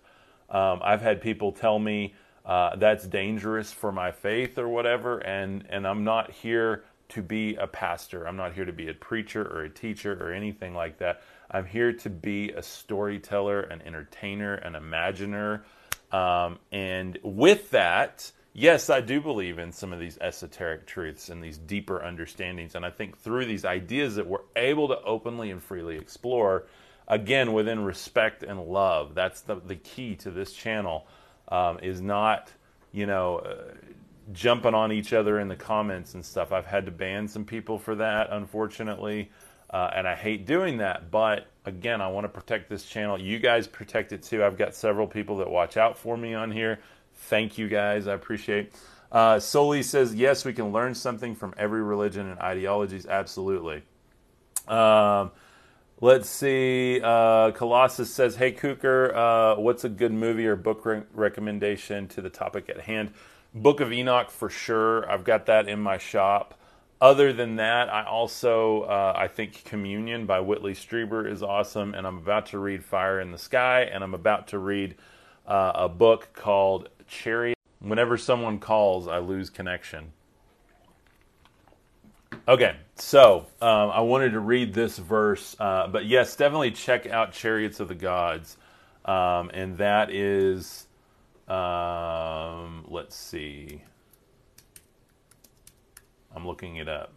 Um, 0.50 0.80
I've 0.82 1.02
had 1.02 1.20
people 1.20 1.52
tell 1.52 1.78
me 1.78 2.14
uh, 2.44 2.76
that's 2.76 3.06
dangerous 3.06 3.72
for 3.72 3.92
my 3.92 4.10
faith 4.10 4.58
or 4.58 4.68
whatever. 4.68 5.18
And 5.18 5.64
and 5.68 5.86
I'm 5.86 6.02
not 6.02 6.30
here 6.30 6.84
to 7.10 7.22
be 7.22 7.56
a 7.56 7.66
pastor. 7.66 8.26
I'm 8.26 8.36
not 8.36 8.52
here 8.52 8.64
to 8.64 8.72
be 8.72 8.88
a 8.88 8.94
preacher 8.94 9.42
or 9.42 9.62
a 9.62 9.70
teacher 9.70 10.12
or 10.20 10.32
anything 10.32 10.74
like 10.74 10.98
that. 10.98 11.22
I'm 11.50 11.64
here 11.64 11.92
to 11.92 12.10
be 12.10 12.50
a 12.50 12.62
storyteller, 12.62 13.60
an 13.60 13.82
entertainer, 13.82 14.54
an 14.54 14.74
imaginer. 14.74 15.64
Um, 16.12 16.58
and 16.70 17.18
with 17.22 17.70
that, 17.70 18.30
yes, 18.52 18.90
I 18.90 19.00
do 19.00 19.20
believe 19.20 19.58
in 19.58 19.72
some 19.72 19.92
of 19.92 20.00
these 20.00 20.18
esoteric 20.18 20.86
truths 20.86 21.30
and 21.30 21.42
these 21.42 21.56
deeper 21.56 22.02
understandings. 22.02 22.74
And 22.74 22.84
I 22.84 22.90
think 22.90 23.18
through 23.18 23.46
these 23.46 23.64
ideas 23.64 24.16
that 24.16 24.26
we're 24.26 24.40
able 24.56 24.88
to 24.88 25.00
openly 25.02 25.50
and 25.50 25.62
freely 25.62 25.96
explore, 25.96 26.66
again, 27.06 27.54
within 27.54 27.84
respect 27.84 28.42
and 28.42 28.60
love, 28.66 29.14
that's 29.14 29.40
the, 29.42 29.56
the 29.56 29.76
key 29.76 30.14
to 30.16 30.30
this 30.30 30.52
channel, 30.52 31.06
um, 31.48 31.78
is 31.82 32.02
not, 32.02 32.52
you 32.92 33.06
know, 33.06 33.38
uh, 33.38 33.74
jumping 34.32 34.74
on 34.74 34.92
each 34.92 35.12
other 35.12 35.38
in 35.38 35.48
the 35.48 35.56
comments 35.56 36.14
and 36.14 36.24
stuff. 36.24 36.52
I've 36.52 36.66
had 36.66 36.86
to 36.86 36.92
ban 36.92 37.28
some 37.28 37.44
people 37.44 37.78
for 37.78 37.94
that, 37.96 38.28
unfortunately. 38.30 39.30
Uh, 39.70 39.90
and 39.94 40.08
I 40.08 40.14
hate 40.14 40.46
doing 40.46 40.78
that. 40.78 41.10
But 41.10 41.46
again, 41.64 42.00
I 42.00 42.08
want 42.08 42.24
to 42.24 42.28
protect 42.28 42.68
this 42.68 42.84
channel. 42.84 43.20
You 43.20 43.38
guys 43.38 43.66
protect 43.66 44.12
it 44.12 44.22
too. 44.22 44.42
I've 44.42 44.56
got 44.56 44.74
several 44.74 45.06
people 45.06 45.38
that 45.38 45.50
watch 45.50 45.76
out 45.76 45.98
for 45.98 46.16
me 46.16 46.34
on 46.34 46.50
here. 46.50 46.80
Thank 47.14 47.58
you 47.58 47.68
guys. 47.68 48.06
I 48.06 48.14
appreciate. 48.14 48.72
Uh, 49.10 49.40
Soli 49.40 49.82
says 49.82 50.14
yes, 50.14 50.44
we 50.44 50.52
can 50.52 50.72
learn 50.72 50.94
something 50.94 51.34
from 51.34 51.54
every 51.56 51.82
religion 51.82 52.28
and 52.28 52.38
ideologies. 52.38 53.06
Absolutely. 53.06 53.82
Um, 54.66 55.30
let's 56.00 56.28
see. 56.28 57.00
Uh, 57.02 57.50
Colossus 57.52 58.12
says, 58.12 58.36
"Hey 58.36 58.52
Cooker, 58.52 59.14
uh, 59.14 59.56
what's 59.56 59.84
a 59.84 59.88
good 59.88 60.12
movie 60.12 60.46
or 60.46 60.56
book 60.56 60.84
re- 60.84 61.02
recommendation 61.14 62.06
to 62.08 62.20
the 62.20 62.30
topic 62.30 62.68
at 62.68 62.80
hand?" 62.82 63.12
Book 63.62 63.80
of 63.80 63.92
Enoch 63.92 64.30
for 64.30 64.50
sure. 64.50 65.10
I've 65.10 65.24
got 65.24 65.46
that 65.46 65.68
in 65.68 65.80
my 65.80 65.98
shop. 65.98 66.54
Other 67.00 67.32
than 67.32 67.56
that, 67.56 67.88
I 67.88 68.04
also 68.04 68.82
uh, 68.82 69.12
I 69.16 69.28
think 69.28 69.62
Communion 69.64 70.26
by 70.26 70.40
Whitley 70.40 70.74
Strieber 70.74 71.30
is 71.30 71.42
awesome, 71.42 71.94
and 71.94 72.06
I'm 72.06 72.18
about 72.18 72.46
to 72.46 72.58
read 72.58 72.84
Fire 72.84 73.20
in 73.20 73.30
the 73.30 73.38
Sky, 73.38 73.82
and 73.82 74.02
I'm 74.02 74.14
about 74.14 74.48
to 74.48 74.58
read 74.58 74.96
uh, 75.46 75.72
a 75.74 75.88
book 75.88 76.30
called 76.32 76.88
Chariot. 77.06 77.56
Whenever 77.78 78.16
someone 78.16 78.58
calls, 78.58 79.06
I 79.06 79.18
lose 79.18 79.48
connection. 79.48 80.12
Okay, 82.48 82.76
so 82.96 83.46
um, 83.60 83.90
I 83.90 84.00
wanted 84.00 84.30
to 84.32 84.40
read 84.40 84.74
this 84.74 84.98
verse, 84.98 85.54
uh, 85.60 85.86
but 85.86 86.06
yes, 86.06 86.34
definitely 86.34 86.72
check 86.72 87.06
out 87.06 87.32
Chariots 87.32 87.78
of 87.78 87.86
the 87.86 87.94
Gods, 87.94 88.56
um, 89.04 89.50
and 89.54 89.78
that 89.78 90.10
is, 90.10 90.87
um, 91.48 92.84
let's 92.88 93.16
see. 93.16 93.82
I'm 96.34 96.46
looking 96.46 96.76
it 96.76 96.88
up. 96.88 97.12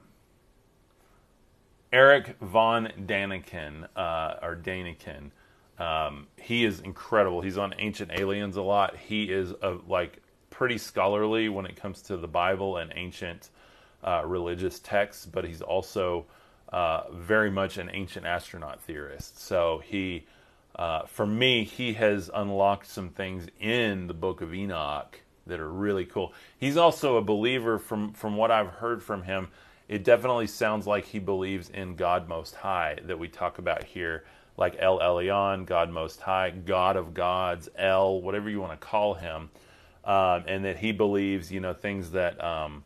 Erich 1.94 2.36
von 2.40 2.90
Däniken, 3.06 3.88
uh, 3.96 4.36
or 4.42 4.56
Daniken. 4.56 5.32
Um, 5.78 6.28
he 6.38 6.64
is 6.64 6.80
incredible. 6.80 7.42
He's 7.42 7.58
on 7.58 7.74
Ancient 7.78 8.12
Aliens 8.18 8.56
a 8.56 8.62
lot. 8.62 8.96
He 8.96 9.26
is 9.26 9.52
a, 9.62 9.78
like 9.88 10.22
pretty 10.50 10.78
scholarly 10.78 11.50
when 11.50 11.66
it 11.66 11.76
comes 11.76 12.02
to 12.04 12.18
the 12.18 12.28
Bible 12.28 12.78
and 12.78 12.94
ancient 12.96 13.50
uh, 14.04 14.22
religious 14.26 14.80
texts, 14.80 15.26
but 15.26 15.44
he's 15.44 15.62
also 15.62 16.26
uh, 16.72 17.04
very 17.12 17.50
much 17.50 17.78
an 17.78 17.90
ancient 17.92 18.26
astronaut 18.26 18.80
theorist. 18.82 19.42
So 19.42 19.82
he, 19.84 20.26
uh, 20.82 21.06
for 21.06 21.28
me, 21.28 21.64
he 21.64 21.94
has 21.94 22.32
unlocked 22.34 22.88
some 22.88 23.10
things 23.10 23.46
in 23.60 24.08
the 24.08 24.16
Book 24.16 24.42
of 24.42 24.52
Enoch 24.52 25.22
that 25.46 25.60
are 25.60 25.72
really 25.72 26.06
cool. 26.06 26.34
He's 26.58 26.76
also 26.76 27.18
a 27.18 27.22
believer 27.22 27.78
from 27.78 28.14
from 28.14 28.36
what 28.36 28.50
I've 28.50 28.66
heard 28.66 29.04
from 29.04 29.22
him. 29.22 29.50
It 29.88 30.04
definitely 30.04 30.48
sounds 30.48 30.88
like 30.88 31.06
he 31.06 31.20
believes 31.20 31.70
in 31.70 31.96
God 31.96 32.28
Most 32.28 32.56
High 32.56 32.98
that 33.06 33.20
we 33.20 33.28
talk 33.28 33.60
about 33.60 33.84
here, 33.84 34.24
like 34.58 34.76
El 34.80 34.98
Elyon, 34.98 35.68
God 35.68 35.92
Most 35.92 36.20
High, 36.20 36.50
God 36.50 36.96
of 36.98 37.14
gods, 37.14 37.70
El, 37.76 38.20
whatever 38.20 38.50
you 38.50 38.60
want 38.60 38.72
to 38.72 38.88
call 38.88 39.14
him, 39.14 39.52
um, 40.04 40.46
and 40.48 40.66
that 40.66 40.78
he 40.78 40.92
believes, 40.92 41.52
you 41.52 41.60
know, 41.60 41.76
things 41.76 42.10
that 42.10 42.44
um, 42.44 42.84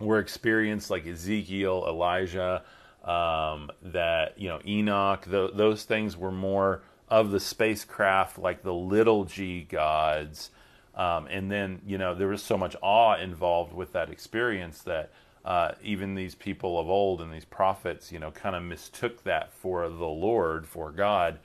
were 0.00 0.18
experienced 0.18 0.90
like 0.90 1.06
Ezekiel, 1.06 1.84
Elijah, 1.88 2.64
um, 3.04 3.70
that 3.82 4.36
you 4.36 4.48
know 4.48 4.58
Enoch. 4.66 5.24
Th- 5.30 5.52
those 5.54 5.84
things 5.84 6.16
were 6.16 6.32
more 6.32 6.82
of 7.10 7.30
the 7.30 7.40
spacecraft, 7.40 8.38
like 8.38 8.62
the 8.62 8.74
little 8.74 9.24
G 9.24 9.62
gods 9.62 10.50
um, 10.94 11.28
and 11.30 11.50
then, 11.50 11.80
you 11.86 11.98
know, 11.98 12.14
there 12.14 12.28
was 12.28 12.42
so 12.42 12.58
much 12.58 12.76
awe 12.82 13.16
involved 13.16 13.72
with 13.72 13.92
that 13.92 14.10
experience 14.10 14.82
that 14.82 15.10
uh, 15.44 15.72
even 15.82 16.14
these 16.14 16.34
people 16.34 16.78
of 16.78 16.90
old 16.90 17.20
and 17.20 17.32
these 17.32 17.44
prophets, 17.44 18.12
you 18.12 18.18
know, 18.18 18.30
kind 18.30 18.54
of 18.56 18.62
mistook 18.62 19.22
that 19.24 19.52
for 19.52 19.88
the 19.88 20.04
Lord, 20.04 20.66
for 20.66 20.90
God. 20.90 21.38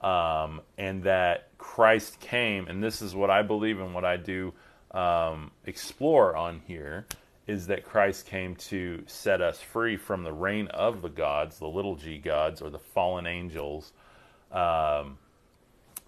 Um, 0.00 0.60
and 0.76 1.02
that 1.04 1.48
Christ 1.58 2.20
came, 2.20 2.68
and 2.68 2.82
this 2.82 3.02
is 3.02 3.14
what 3.14 3.30
I 3.30 3.42
believe 3.42 3.80
and 3.80 3.94
what 3.94 4.04
I 4.04 4.16
do 4.16 4.52
um, 4.92 5.50
explore 5.64 6.36
on 6.36 6.60
here 6.66 7.06
is 7.46 7.66
that 7.68 7.84
Christ 7.84 8.26
came 8.26 8.56
to 8.56 9.02
set 9.06 9.40
us 9.40 9.60
free 9.60 9.96
from 9.96 10.22
the 10.22 10.32
reign 10.32 10.68
of 10.68 11.00
the 11.00 11.08
gods, 11.08 11.58
the 11.58 11.66
little 11.66 11.96
g 11.96 12.18
gods, 12.18 12.60
or 12.60 12.68
the 12.68 12.78
fallen 12.78 13.26
angels. 13.26 13.92
Um, 14.52 15.18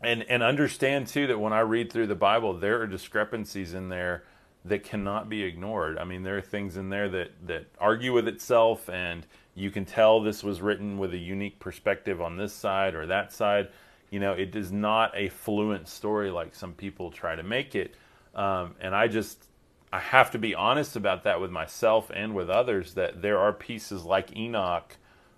and 0.02 0.22
and 0.22 0.42
understand 0.42 1.08
too 1.08 1.26
that 1.26 1.38
when 1.38 1.52
I 1.52 1.60
read 1.60 1.92
through 1.92 2.06
the 2.06 2.14
Bible, 2.14 2.54
there 2.54 2.80
are 2.80 2.86
discrepancies 2.86 3.74
in 3.74 3.88
there 3.88 4.24
that 4.64 4.84
cannot 4.84 5.28
be 5.28 5.42
ignored. 5.42 5.98
I 5.98 6.04
mean, 6.04 6.22
there 6.22 6.36
are 6.36 6.42
things 6.42 6.76
in 6.76 6.90
there 6.90 7.08
that 7.10 7.30
that 7.46 7.66
argue 7.78 8.12
with 8.12 8.28
itself, 8.28 8.88
and 8.88 9.26
you 9.54 9.70
can 9.70 9.84
tell 9.84 10.20
this 10.20 10.42
was 10.42 10.60
written 10.60 10.98
with 10.98 11.12
a 11.12 11.18
unique 11.18 11.58
perspective 11.58 12.20
on 12.20 12.36
this 12.36 12.52
side 12.52 12.94
or 12.94 13.06
that 13.06 13.32
side. 13.32 13.68
You 14.10 14.20
know, 14.20 14.32
it 14.32 14.56
is 14.56 14.72
not 14.72 15.12
a 15.14 15.28
fluent 15.28 15.88
story 15.88 16.30
like 16.30 16.54
some 16.54 16.72
people 16.72 17.10
try 17.10 17.36
to 17.36 17.42
make 17.42 17.74
it. 17.74 17.94
Um, 18.34 18.74
and 18.80 18.94
I 18.94 19.08
just 19.08 19.46
I 19.92 19.98
have 19.98 20.30
to 20.32 20.38
be 20.38 20.54
honest 20.54 20.96
about 20.96 21.24
that 21.24 21.40
with 21.40 21.50
myself 21.50 22.10
and 22.14 22.34
with 22.34 22.48
others 22.48 22.94
that 22.94 23.22
there 23.22 23.38
are 23.38 23.52
pieces 23.52 24.04
like 24.04 24.36
Enoch 24.36 24.96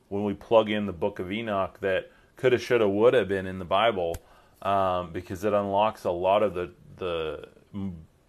when 0.09 0.25
we 0.25 0.35
plug 0.35 0.69
in 0.71 0.87
the 0.87 0.93
book 0.93 1.19
of 1.19 1.33
Enoch 1.33 1.79
that 1.81 2.11
coulda, 2.37 2.59
shoulda, 2.59 2.89
woulda 2.89 3.25
been 3.25 3.47
in 3.47 3.59
the 3.59 3.65
Bible 3.65 4.17
um, 4.63 5.13
because 5.13 5.45
it 5.45 5.53
unlocks 5.53 6.05
a 6.05 6.11
lot 6.11 6.43
of 6.43 6.55
the 6.55 6.71
the 6.97 7.49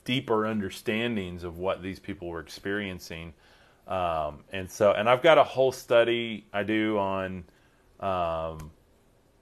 deeper 0.05 0.45
understandings 0.47 1.43
of 1.43 1.57
what 1.57 1.81
these 1.81 1.99
people 1.99 2.27
were 2.27 2.39
experiencing. 2.39 3.33
Um, 3.87 4.43
and 4.51 4.69
so, 4.69 4.91
and 4.91 5.09
I've 5.09 5.21
got 5.21 5.37
a 5.37 5.43
whole 5.43 5.71
study 5.71 6.45
I 6.53 6.63
do 6.63 6.97
on, 6.97 7.43
um, 7.99 8.71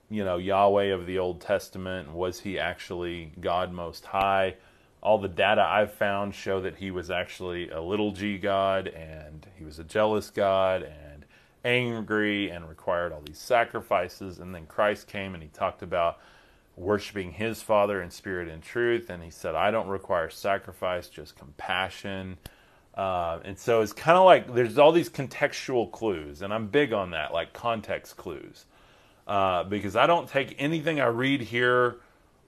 you 0.09 0.23
know, 0.23 0.37
Yahweh 0.37 0.93
of 0.93 1.05
the 1.05 1.19
Old 1.19 1.41
Testament. 1.41 2.11
Was 2.11 2.39
he 2.39 2.59
actually 2.59 3.33
God 3.39 3.71
Most 3.71 4.05
High? 4.05 4.55
All 5.01 5.17
the 5.17 5.27
data 5.27 5.61
I've 5.61 5.93
found 5.93 6.35
show 6.35 6.61
that 6.61 6.75
he 6.75 6.91
was 6.91 7.09
actually 7.09 7.69
a 7.69 7.81
little 7.81 8.11
g 8.11 8.37
God 8.37 8.87
and 8.87 9.47
he 9.57 9.63
was 9.63 9.79
a 9.79 9.83
jealous 9.83 10.29
God 10.29 10.83
and 10.83 11.00
angry 11.63 12.49
and 12.49 12.67
required 12.67 13.11
all 13.11 13.21
these 13.21 13.39
sacrifices. 13.39 14.39
And 14.39 14.53
then 14.53 14.65
Christ 14.65 15.07
came 15.07 15.33
and 15.33 15.43
he 15.43 15.49
talked 15.49 15.81
about 15.81 16.19
worshiping 16.75 17.31
his 17.31 17.61
Father 17.61 18.01
in 18.01 18.09
spirit 18.09 18.47
and 18.47 18.61
truth. 18.63 19.09
And 19.09 19.23
he 19.23 19.29
said, 19.29 19.55
I 19.55 19.71
don't 19.71 19.87
require 19.87 20.29
sacrifice, 20.29 21.07
just 21.07 21.37
compassion. 21.37 22.37
Uh, 22.95 23.39
and 23.45 23.57
so 23.57 23.81
it's 23.81 23.93
kind 23.93 24.17
of 24.17 24.25
like 24.25 24.53
there's 24.53 24.77
all 24.77 24.91
these 24.91 25.09
contextual 25.09 25.89
clues, 25.91 26.41
and 26.41 26.53
I'm 26.53 26.67
big 26.67 26.91
on 26.91 27.11
that, 27.11 27.31
like 27.33 27.53
context 27.53 28.17
clues, 28.17 28.65
uh, 29.27 29.63
because 29.63 29.95
I 29.95 30.07
don't 30.07 30.27
take 30.27 30.55
anything 30.59 30.99
I 30.99 31.07
read 31.07 31.41
here 31.41 31.97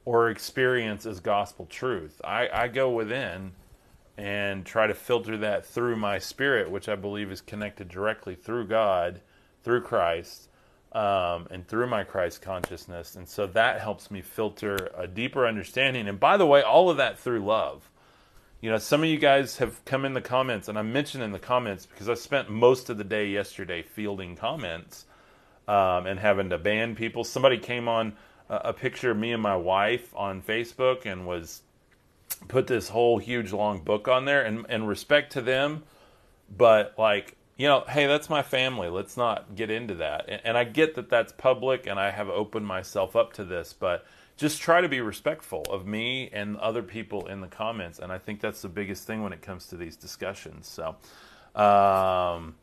or 0.05 0.29
experience 0.29 1.05
as 1.05 1.22
gospel 1.22 1.65
truth. 1.67 2.20
I, 2.25 2.50
I 2.51 2.67
go 2.67 2.89
within 2.89 3.53
and 4.17 4.65
try 4.65 4.88
to 4.88 4.93
filter 4.93 5.38
that 5.38 5.65
through 5.65 5.96
my 5.96 6.20
spirit, 6.20 6.70
which 6.70 6.88
I 6.88 6.96
believe 6.96 7.32
is 7.32 7.41
connected 7.41 7.89
directly 7.89 8.36
through 8.36 8.67
God, 8.67 9.22
through 9.63 9.82
Christ, 9.82 10.50
um, 10.91 11.48
and 11.50 11.67
through 11.67 11.88
my 11.88 12.03
Christ 12.03 12.41
consciousness. 12.41 13.15
And 13.15 13.27
so 13.27 13.48
that 13.48 13.82
helps 13.82 14.12
me 14.12 14.22
filter 14.22 14.91
a 14.96 15.08
deeper 15.08 15.48
understanding. 15.48 16.08
And 16.08 16.20
by 16.20 16.38
the 16.38 16.46
way, 16.46 16.62
all 16.62 16.89
of 16.89 16.98
that 16.98 17.17
through 17.17 17.43
love. 17.43 17.89
You 18.62 18.70
know, 18.70 18.77
some 18.77 19.01
of 19.03 19.10
you 19.10 19.17
guys 19.17 19.58
have 19.58 19.84
come 19.84 20.05
in 20.05 20.13
the 20.13 20.22
comments, 20.22 20.70
and 20.70 20.77
I 20.79 20.84
mentioned 20.84 21.22
in 21.22 21.34
the 21.34 21.39
comments 21.39 21.86
because 21.86 22.08
I 22.08 22.13
spent 22.13 22.50
most 22.50 22.89
of 22.89 22.98
the 22.98 23.03
day 23.03 23.27
yesterday 23.27 23.82
fielding 23.82 24.38
comments 24.38 25.05
um, 25.67 26.05
and 26.05 26.20
having 26.20 26.50
to 26.51 26.58
ban 26.58 26.96
people. 26.96 27.24
Somebody 27.25 27.58
came 27.58 27.89
on 27.89 28.13
a, 28.48 28.55
a 28.70 28.74
picture 28.74 29.12
of 29.12 29.17
me 29.17 29.34
and 29.34 29.41
my 29.41 29.58
wife 29.58 30.13
on 30.15 30.41
Facebook 30.41 31.05
and 31.05 31.27
was 31.27 31.62
put 32.47 32.67
this 32.67 32.89
whole 32.89 33.17
huge 33.17 33.51
long 33.51 33.79
book 33.79 34.07
on 34.07 34.25
there. 34.25 34.43
And, 34.43 34.65
and 34.69 34.88
respect 34.88 35.33
to 35.33 35.41
them, 35.41 35.83
but 36.55 36.95
like 36.97 37.38
you 37.57 37.67
know, 37.67 37.83
hey, 37.88 38.07
that's 38.07 38.29
my 38.29 38.41
family. 38.41 38.89
Let's 38.89 39.15
not 39.15 39.55
get 39.55 39.69
into 39.69 39.95
that. 39.95 40.25
And, 40.27 40.41
and, 40.43 40.57
I 40.57 40.63
get 40.63 40.95
that 40.95 41.09
that's 41.09 41.31
public 41.31 41.85
and 41.85 42.00
I 42.00 42.09
have 42.09 42.29
opened 42.29 42.65
myself 42.65 43.15
up 43.15 43.33
to 43.33 43.43
this, 43.43 43.73
but 43.73 44.05
just 44.38 44.62
try 44.62 44.81
to 44.81 44.89
be 44.89 45.01
respectful 45.01 45.63
of 45.69 45.85
me 45.85 46.29
and 46.33 46.57
other 46.57 46.81
people 46.81 47.27
in 47.27 47.41
the 47.41 47.47
comments. 47.47 48.00
And 48.00 48.12
I 48.12 48.17
think 48.17 48.41
that's 48.41 48.62
the 48.62 48.69
biggest 48.69 49.05
thing 49.05 49.21
when 49.21 49.33
it 49.33 49.41
comes 49.41 49.67
to 49.67 49.77
these 49.77 49.95
discussions. 49.95 50.67
So, 50.67 50.95
um, 51.62 52.55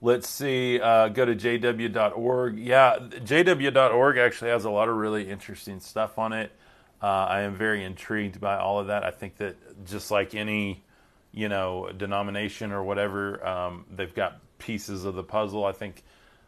let's 0.00 0.28
see, 0.28 0.80
uh, 0.80 1.08
go 1.08 1.24
to 1.24 1.36
jw.org. 1.36 2.58
Yeah, 2.58 2.98
jw.org 2.98 4.18
actually 4.18 4.50
has 4.50 4.64
a 4.64 4.70
lot 4.70 4.88
of 4.88 4.96
really 4.96 5.30
interesting 5.30 5.78
stuff 5.78 6.18
on 6.18 6.32
it. 6.32 6.50
Uh, 7.04 7.26
I 7.28 7.40
am 7.42 7.54
very 7.54 7.84
intrigued 7.84 8.40
by 8.40 8.56
all 8.56 8.78
of 8.78 8.86
that. 8.86 9.04
I 9.04 9.10
think 9.10 9.36
that 9.36 9.84
just 9.84 10.10
like 10.10 10.34
any, 10.34 10.82
you 11.32 11.50
know, 11.50 11.90
denomination 11.94 12.72
or 12.72 12.82
whatever, 12.82 13.46
um, 13.46 13.84
they've 13.94 14.14
got 14.14 14.40
pieces 14.56 15.04
of 15.04 15.14
the 15.14 15.22
puzzle. 15.22 15.66
I 15.66 15.72
think 15.72 16.02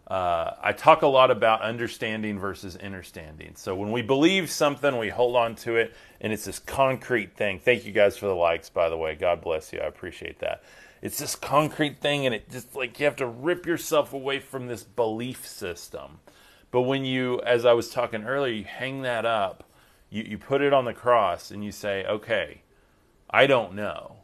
uh, 0.07 0.53
I 0.63 0.73
talk 0.73 1.03
a 1.03 1.07
lot 1.09 1.31
about 1.31 1.61
understanding 1.61 2.39
versus 2.39 2.75
understanding. 2.77 3.53
So 3.57 3.77
when 3.77 3.93
we 3.93 4.01
believe 4.01 4.51
something, 4.51 4.97
we 4.97 5.11
hold 5.11 5.37
on 5.37 5.57
to 5.57 5.77
it, 5.77 5.95
and 6.23 6.33
it's 6.33 6.47
this 6.47 6.59
concrete 6.59 7.37
thing. 7.37 7.59
Thank 7.59 7.85
you 7.85 7.93
guys 7.93 8.17
for 8.17 8.25
the 8.25 8.35
likes, 8.35 8.71
by 8.71 8.89
the 8.89 8.97
way. 8.97 9.15
God 9.15 9.43
bless 9.43 9.75
you. 9.75 9.81
I 9.81 9.85
appreciate 9.85 10.39
that. 10.39 10.63
It's 11.03 11.19
this 11.19 11.37
concrete 11.37 11.99
thing, 11.99 12.25
and 12.25 12.35
it 12.35 12.49
just 12.49 12.75
like 12.75 12.99
you 12.99 13.05
have 13.05 13.17
to 13.17 13.27
rip 13.27 13.67
yourself 13.67 14.15
away 14.15 14.39
from 14.39 14.69
this 14.69 14.85
belief 14.85 15.47
system. 15.47 16.21
But 16.71 16.83
when 16.83 17.05
you, 17.05 17.43
as 17.43 17.67
I 17.67 17.75
was 17.75 17.91
talking 17.91 18.25
earlier, 18.25 18.55
you 18.55 18.65
hang 18.65 19.03
that 19.03 19.27
up, 19.27 19.65
you, 20.11 20.23
you 20.23 20.39
put 20.39 20.61
it 20.61 20.73
on 20.73 20.85
the 20.85 20.95
cross, 20.95 21.51
and 21.51 21.65
you 21.65 21.73
say, 21.73 22.05
okay, 22.05 22.63
I 23.31 23.47
don't 23.47 23.75
know 23.75 24.17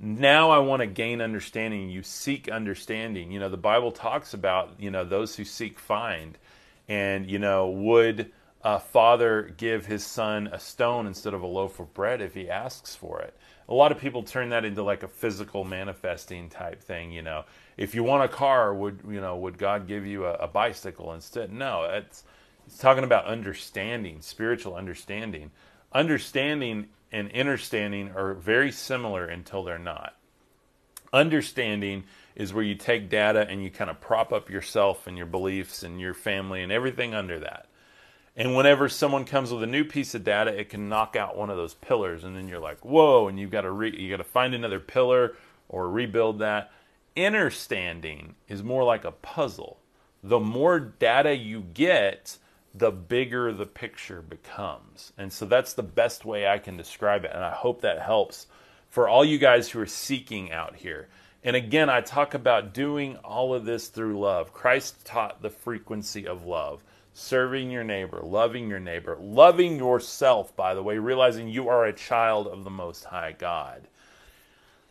now 0.00 0.50
I 0.50 0.58
want 0.58 0.80
to 0.80 0.86
gain 0.86 1.20
understanding. 1.20 1.90
You 1.90 2.02
seek 2.02 2.48
understanding. 2.48 3.32
You 3.32 3.40
know, 3.40 3.48
the 3.48 3.56
Bible 3.56 3.90
talks 3.90 4.32
about, 4.32 4.74
you 4.78 4.90
know, 4.90 5.04
those 5.04 5.34
who 5.36 5.44
seek 5.44 5.78
find. 5.78 6.38
And, 6.88 7.28
you 7.28 7.38
know, 7.38 7.68
would 7.68 8.30
a 8.62 8.78
father 8.78 9.54
give 9.56 9.86
his 9.86 10.04
son 10.04 10.48
a 10.52 10.58
stone 10.58 11.06
instead 11.06 11.34
of 11.34 11.42
a 11.42 11.46
loaf 11.46 11.80
of 11.80 11.92
bread 11.94 12.20
if 12.20 12.34
he 12.34 12.48
asks 12.48 12.94
for 12.94 13.20
it? 13.22 13.36
A 13.68 13.74
lot 13.74 13.92
of 13.92 13.98
people 13.98 14.22
turn 14.22 14.50
that 14.50 14.64
into 14.64 14.82
like 14.82 15.02
a 15.02 15.08
physical 15.08 15.64
manifesting 15.64 16.48
type 16.48 16.82
thing, 16.82 17.12
you 17.12 17.22
know. 17.22 17.44
If 17.76 17.94
you 17.94 18.02
want 18.02 18.24
a 18.24 18.28
car, 18.28 18.72
would 18.72 19.00
you 19.06 19.20
know, 19.20 19.36
would 19.36 19.58
God 19.58 19.86
give 19.86 20.06
you 20.06 20.24
a, 20.24 20.34
a 20.34 20.48
bicycle 20.48 21.12
instead? 21.12 21.52
No, 21.52 21.84
it's 21.84 22.24
it's 22.68 22.76
talking 22.76 23.04
about 23.04 23.24
understanding, 23.24 24.20
spiritual 24.20 24.74
understanding. 24.74 25.50
Understanding 25.90 26.88
and 27.10 27.32
understanding 27.32 28.10
are 28.14 28.34
very 28.34 28.70
similar 28.70 29.24
until 29.24 29.64
they're 29.64 29.78
not. 29.78 30.14
Understanding 31.10 32.04
is 32.36 32.52
where 32.52 32.62
you 32.62 32.74
take 32.74 33.08
data 33.08 33.46
and 33.48 33.64
you 33.64 33.70
kind 33.70 33.88
of 33.88 34.02
prop 34.02 34.34
up 34.34 34.50
yourself 34.50 35.06
and 35.06 35.16
your 35.16 35.24
beliefs 35.24 35.82
and 35.82 35.98
your 35.98 36.12
family 36.12 36.62
and 36.62 36.70
everything 36.70 37.14
under 37.14 37.38
that. 37.38 37.68
And 38.36 38.54
whenever 38.54 38.90
someone 38.90 39.24
comes 39.24 39.50
with 39.50 39.62
a 39.62 39.66
new 39.66 39.84
piece 39.84 40.14
of 40.14 40.22
data, 40.22 40.50
it 40.50 40.68
can 40.68 40.90
knock 40.90 41.16
out 41.16 41.38
one 41.38 41.48
of 41.48 41.56
those 41.56 41.72
pillars, 41.72 42.22
and 42.22 42.36
then 42.36 42.48
you're 42.48 42.60
like, 42.60 42.84
"Whoa!" 42.84 43.28
And 43.28 43.40
you've 43.40 43.50
got 43.50 43.62
to 43.62 43.70
re- 43.70 43.98
you 43.98 44.10
got 44.10 44.18
to 44.18 44.24
find 44.24 44.54
another 44.54 44.78
pillar 44.78 45.34
or 45.70 45.88
rebuild 45.88 46.38
that. 46.40 46.70
Understanding 47.16 48.34
is 48.46 48.62
more 48.62 48.84
like 48.84 49.04
a 49.04 49.10
puzzle. 49.10 49.80
The 50.22 50.38
more 50.38 50.78
data 50.78 51.34
you 51.34 51.62
get, 51.62 52.36
the 52.78 52.90
bigger 52.90 53.52
the 53.52 53.66
picture 53.66 54.22
becomes. 54.22 55.12
And 55.18 55.32
so 55.32 55.46
that's 55.46 55.72
the 55.72 55.82
best 55.82 56.24
way 56.24 56.46
I 56.46 56.58
can 56.58 56.76
describe 56.76 57.24
it. 57.24 57.32
And 57.34 57.44
I 57.44 57.50
hope 57.50 57.80
that 57.82 58.00
helps 58.00 58.46
for 58.88 59.08
all 59.08 59.24
you 59.24 59.38
guys 59.38 59.68
who 59.68 59.80
are 59.80 59.86
seeking 59.86 60.52
out 60.52 60.76
here. 60.76 61.08
And 61.44 61.54
again, 61.56 61.88
I 61.88 62.00
talk 62.00 62.34
about 62.34 62.74
doing 62.74 63.16
all 63.18 63.54
of 63.54 63.64
this 63.64 63.88
through 63.88 64.18
love. 64.18 64.52
Christ 64.52 65.04
taught 65.04 65.42
the 65.42 65.50
frequency 65.50 66.26
of 66.26 66.44
love, 66.44 66.82
serving 67.12 67.70
your 67.70 67.84
neighbor, 67.84 68.20
loving 68.22 68.68
your 68.68 68.80
neighbor, 68.80 69.16
loving 69.20 69.76
yourself, 69.76 70.54
by 70.56 70.74
the 70.74 70.82
way, 70.82 70.98
realizing 70.98 71.48
you 71.48 71.68
are 71.68 71.84
a 71.84 71.92
child 71.92 72.46
of 72.46 72.64
the 72.64 72.70
Most 72.70 73.04
High 73.04 73.32
God 73.32 73.88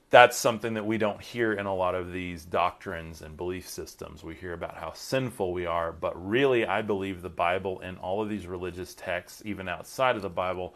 that's 0.09 0.37
something 0.37 0.75
that 0.75 0.85
we 0.85 0.97
don't 0.97 1.21
hear 1.21 1.53
in 1.53 1.65
a 1.65 1.75
lot 1.75 1.93
of 1.93 2.13
these 2.13 2.45
doctrines 2.45 3.21
and 3.21 3.35
belief 3.35 3.67
systems. 3.67 4.23
We 4.23 4.35
hear 4.35 4.53
about 4.53 4.77
how 4.77 4.93
sinful 4.93 5.51
we 5.51 5.65
are, 5.65 5.91
but 5.91 6.13
really, 6.27 6.65
I 6.65 6.81
believe 6.81 7.21
the 7.21 7.29
Bible 7.29 7.81
and 7.81 7.97
all 7.97 8.21
of 8.21 8.29
these 8.29 8.47
religious 8.47 8.93
texts, 8.93 9.41
even 9.43 9.67
outside 9.67 10.15
of 10.15 10.21
the 10.21 10.29
Bible, 10.29 10.75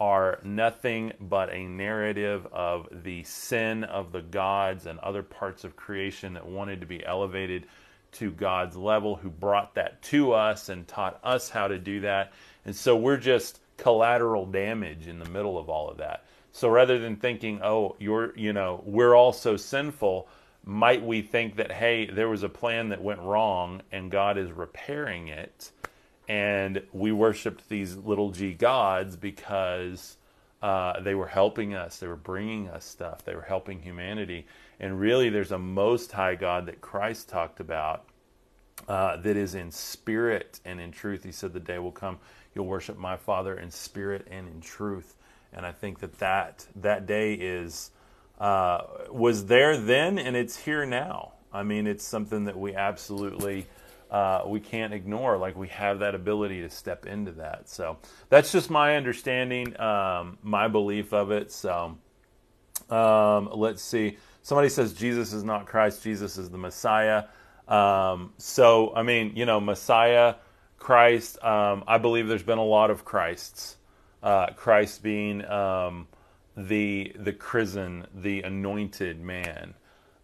are 0.00 0.40
nothing 0.42 1.12
but 1.20 1.52
a 1.52 1.64
narrative 1.64 2.44
of 2.50 2.88
the 3.04 3.22
sin 3.22 3.84
of 3.84 4.10
the 4.10 4.22
gods 4.22 4.86
and 4.86 4.98
other 4.98 5.22
parts 5.22 5.62
of 5.62 5.76
creation 5.76 6.34
that 6.34 6.44
wanted 6.44 6.80
to 6.80 6.86
be 6.86 7.06
elevated 7.06 7.66
to 8.10 8.32
God's 8.32 8.76
level, 8.76 9.14
who 9.14 9.30
brought 9.30 9.76
that 9.76 10.02
to 10.02 10.32
us 10.32 10.68
and 10.68 10.88
taught 10.88 11.20
us 11.22 11.48
how 11.48 11.68
to 11.68 11.78
do 11.78 12.00
that. 12.00 12.32
And 12.64 12.74
so 12.74 12.96
we're 12.96 13.16
just 13.16 13.60
collateral 13.76 14.44
damage 14.44 15.06
in 15.06 15.20
the 15.20 15.28
middle 15.30 15.56
of 15.56 15.68
all 15.68 15.88
of 15.88 15.98
that. 15.98 16.24
So 16.52 16.68
rather 16.68 16.98
than 16.98 17.16
thinking, 17.16 17.60
oh, 17.62 17.96
you're, 17.98 18.36
you 18.36 18.52
know, 18.52 18.82
we're 18.84 19.14
all 19.14 19.32
so 19.32 19.56
sinful, 19.56 20.28
might 20.64 21.02
we 21.02 21.22
think 21.22 21.56
that, 21.56 21.72
hey, 21.72 22.06
there 22.06 22.28
was 22.28 22.42
a 22.42 22.48
plan 22.48 22.90
that 22.90 23.02
went 23.02 23.20
wrong 23.20 23.80
and 23.90 24.10
God 24.10 24.36
is 24.36 24.52
repairing 24.52 25.28
it? 25.28 25.72
And 26.28 26.82
we 26.92 27.10
worshiped 27.10 27.68
these 27.68 27.96
little 27.96 28.30
g 28.30 28.52
gods 28.52 29.16
because 29.16 30.18
uh, 30.62 31.00
they 31.00 31.14
were 31.14 31.26
helping 31.26 31.74
us, 31.74 31.98
they 31.98 32.06
were 32.06 32.16
bringing 32.16 32.68
us 32.68 32.84
stuff, 32.84 33.24
they 33.24 33.34
were 33.34 33.42
helping 33.42 33.80
humanity. 33.80 34.46
And 34.78 35.00
really, 35.00 35.30
there's 35.30 35.52
a 35.52 35.58
most 35.58 36.12
high 36.12 36.34
God 36.34 36.66
that 36.66 36.80
Christ 36.80 37.28
talked 37.28 37.60
about 37.60 38.04
uh, 38.86 39.16
that 39.16 39.36
is 39.36 39.54
in 39.54 39.70
spirit 39.70 40.60
and 40.64 40.80
in 40.80 40.92
truth. 40.92 41.24
He 41.24 41.32
said, 41.32 41.52
The 41.52 41.60
day 41.60 41.78
will 41.78 41.92
come, 41.92 42.18
you'll 42.54 42.66
worship 42.66 42.98
my 42.98 43.16
Father 43.16 43.58
in 43.58 43.70
spirit 43.70 44.26
and 44.30 44.48
in 44.48 44.60
truth 44.60 45.16
and 45.52 45.66
I 45.66 45.72
think 45.72 46.00
that 46.00 46.18
that, 46.18 46.66
that 46.76 47.06
day 47.06 47.34
is 47.34 47.90
uh, 48.38 48.86
was 49.10 49.46
there 49.46 49.76
then, 49.76 50.18
and 50.18 50.36
it's 50.36 50.56
here 50.56 50.84
now. 50.84 51.32
I 51.52 51.62
mean, 51.62 51.86
it's 51.86 52.04
something 52.04 52.44
that 52.46 52.58
we 52.58 52.74
absolutely 52.74 53.66
uh, 54.10 54.42
we 54.46 54.60
can't 54.60 54.92
ignore. 54.92 55.38
Like 55.38 55.56
we 55.56 55.68
have 55.68 56.00
that 56.00 56.14
ability 56.14 56.60
to 56.62 56.70
step 56.70 57.06
into 57.06 57.32
that. 57.32 57.68
So 57.68 57.98
that's 58.28 58.52
just 58.52 58.68
my 58.68 58.96
understanding, 58.96 59.78
um, 59.80 60.38
my 60.42 60.68
belief 60.68 61.12
of 61.12 61.30
it. 61.30 61.50
So 61.52 61.96
um, 62.90 63.48
let's 63.52 63.82
see. 63.82 64.18
Somebody 64.42 64.68
says 64.68 64.92
Jesus 64.92 65.32
is 65.32 65.44
not 65.44 65.66
Christ. 65.66 66.02
Jesus 66.02 66.36
is 66.36 66.50
the 66.50 66.58
Messiah. 66.58 67.24
Um, 67.68 68.32
so 68.38 68.92
I 68.94 69.02
mean, 69.02 69.32
you 69.34 69.46
know, 69.46 69.60
Messiah, 69.60 70.34
Christ. 70.78 71.42
Um, 71.44 71.84
I 71.86 71.98
believe 71.98 72.28
there's 72.28 72.42
been 72.42 72.58
a 72.58 72.64
lot 72.64 72.90
of 72.90 73.04
Christs 73.04 73.76
uh, 74.22 74.48
Christ 74.54 75.02
being 75.02 75.44
um, 75.46 76.06
the 76.56 77.12
the 77.18 77.32
chrisen, 77.32 78.06
the 78.14 78.42
anointed 78.42 79.20
man. 79.20 79.74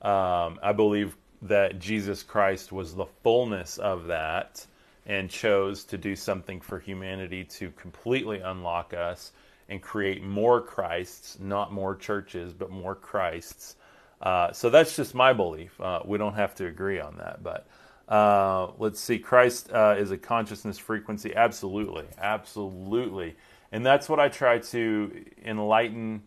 Um, 0.02 0.58
I 0.62 0.72
believe 0.74 1.16
that 1.42 1.78
Jesus 1.78 2.22
Christ 2.22 2.72
was 2.72 2.94
the 2.94 3.06
fullness 3.22 3.78
of 3.78 4.06
that 4.06 4.66
and 5.06 5.30
chose 5.30 5.84
to 5.84 5.98
do 5.98 6.14
something 6.14 6.60
for 6.60 6.78
humanity 6.78 7.44
to 7.44 7.70
completely 7.72 8.40
unlock 8.40 8.92
us 8.92 9.32
and 9.68 9.82
create 9.82 10.22
more 10.22 10.60
Christs, 10.60 11.38
not 11.40 11.72
more 11.72 11.94
churches, 11.94 12.52
but 12.52 12.70
more 12.70 12.94
Christs. 12.94 13.76
Uh, 14.20 14.52
so 14.52 14.70
that's 14.70 14.96
just 14.96 15.14
my 15.14 15.32
belief. 15.32 15.80
Uh, 15.80 16.00
we 16.04 16.18
don't 16.18 16.34
have 16.34 16.54
to 16.56 16.66
agree 16.66 17.00
on 17.00 17.16
that, 17.18 17.42
but 17.42 17.66
uh, 18.08 18.72
let's 18.78 19.00
see. 19.00 19.18
Christ 19.18 19.70
uh, 19.72 19.94
is 19.98 20.10
a 20.10 20.18
consciousness 20.18 20.78
frequency. 20.78 21.34
Absolutely, 21.34 22.04
absolutely. 22.18 23.36
And 23.72 23.84
that's 23.84 24.08
what 24.08 24.20
I 24.20 24.28
try 24.28 24.58
to 24.58 25.24
enlighten 25.44 26.22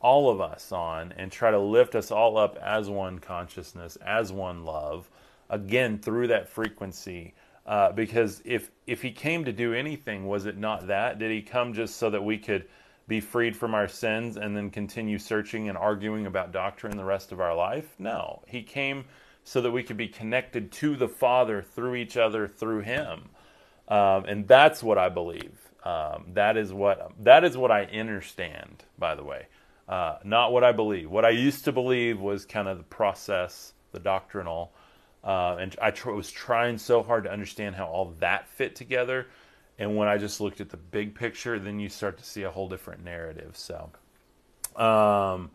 all 0.00 0.30
of 0.30 0.40
us 0.40 0.70
on 0.70 1.12
and 1.16 1.32
try 1.32 1.50
to 1.50 1.58
lift 1.58 1.94
us 1.94 2.10
all 2.10 2.36
up 2.36 2.56
as 2.58 2.90
one 2.90 3.18
consciousness, 3.18 3.96
as 3.96 4.30
one 4.30 4.64
love, 4.64 5.08
again, 5.48 5.98
through 5.98 6.28
that 6.28 6.48
frequency. 6.48 7.34
Uh, 7.66 7.90
because 7.92 8.42
if, 8.44 8.70
if 8.86 9.00
he 9.00 9.10
came 9.10 9.46
to 9.46 9.52
do 9.52 9.72
anything, 9.72 10.26
was 10.26 10.44
it 10.44 10.58
not 10.58 10.86
that? 10.88 11.18
Did 11.18 11.30
he 11.30 11.40
come 11.40 11.72
just 11.72 11.96
so 11.96 12.10
that 12.10 12.22
we 12.22 12.36
could 12.36 12.66
be 13.08 13.20
freed 13.20 13.56
from 13.56 13.74
our 13.74 13.88
sins 13.88 14.36
and 14.36 14.56
then 14.56 14.70
continue 14.70 15.18
searching 15.18 15.68
and 15.68 15.78
arguing 15.78 16.26
about 16.26 16.52
doctrine 16.52 16.96
the 16.96 17.04
rest 17.04 17.32
of 17.32 17.40
our 17.40 17.54
life? 17.56 17.94
No. 17.98 18.42
He 18.46 18.62
came 18.62 19.06
so 19.42 19.60
that 19.62 19.70
we 19.70 19.82
could 19.82 19.96
be 19.96 20.08
connected 20.08 20.70
to 20.72 20.96
the 20.96 21.08
Father 21.08 21.62
through 21.62 21.94
each 21.94 22.16
other, 22.16 22.46
through 22.46 22.80
him. 22.80 23.30
Um, 23.88 24.24
and 24.26 24.46
that's 24.46 24.82
what 24.82 24.98
I 24.98 25.08
believe. 25.08 25.63
Um, 25.84 26.32
that 26.32 26.56
is 26.56 26.72
what 26.72 27.12
that 27.24 27.44
is 27.44 27.58
what 27.58 27.70
I 27.70 27.84
understand. 27.84 28.84
By 28.98 29.14
the 29.14 29.22
way, 29.22 29.48
uh, 29.86 30.16
not 30.24 30.50
what 30.50 30.64
I 30.64 30.72
believe. 30.72 31.10
What 31.10 31.26
I 31.26 31.30
used 31.30 31.66
to 31.66 31.72
believe 31.72 32.18
was 32.18 32.46
kind 32.46 32.68
of 32.68 32.78
the 32.78 32.84
process, 32.84 33.74
the 33.92 34.00
doctrinal, 34.00 34.72
uh, 35.22 35.56
and 35.60 35.76
I 35.82 35.90
tr- 35.90 36.12
was 36.12 36.30
trying 36.30 36.78
so 36.78 37.02
hard 37.02 37.24
to 37.24 37.30
understand 37.30 37.74
how 37.74 37.84
all 37.84 38.14
that 38.20 38.48
fit 38.48 38.74
together. 38.74 39.26
And 39.78 39.94
when 39.96 40.08
I 40.08 40.16
just 40.16 40.40
looked 40.40 40.60
at 40.62 40.70
the 40.70 40.78
big 40.78 41.14
picture, 41.14 41.58
then 41.58 41.78
you 41.78 41.90
start 41.90 42.16
to 42.16 42.24
see 42.24 42.44
a 42.44 42.50
whole 42.50 42.68
different 42.68 43.04
narrative. 43.04 43.56
So, 43.56 43.90
um, 44.76 45.50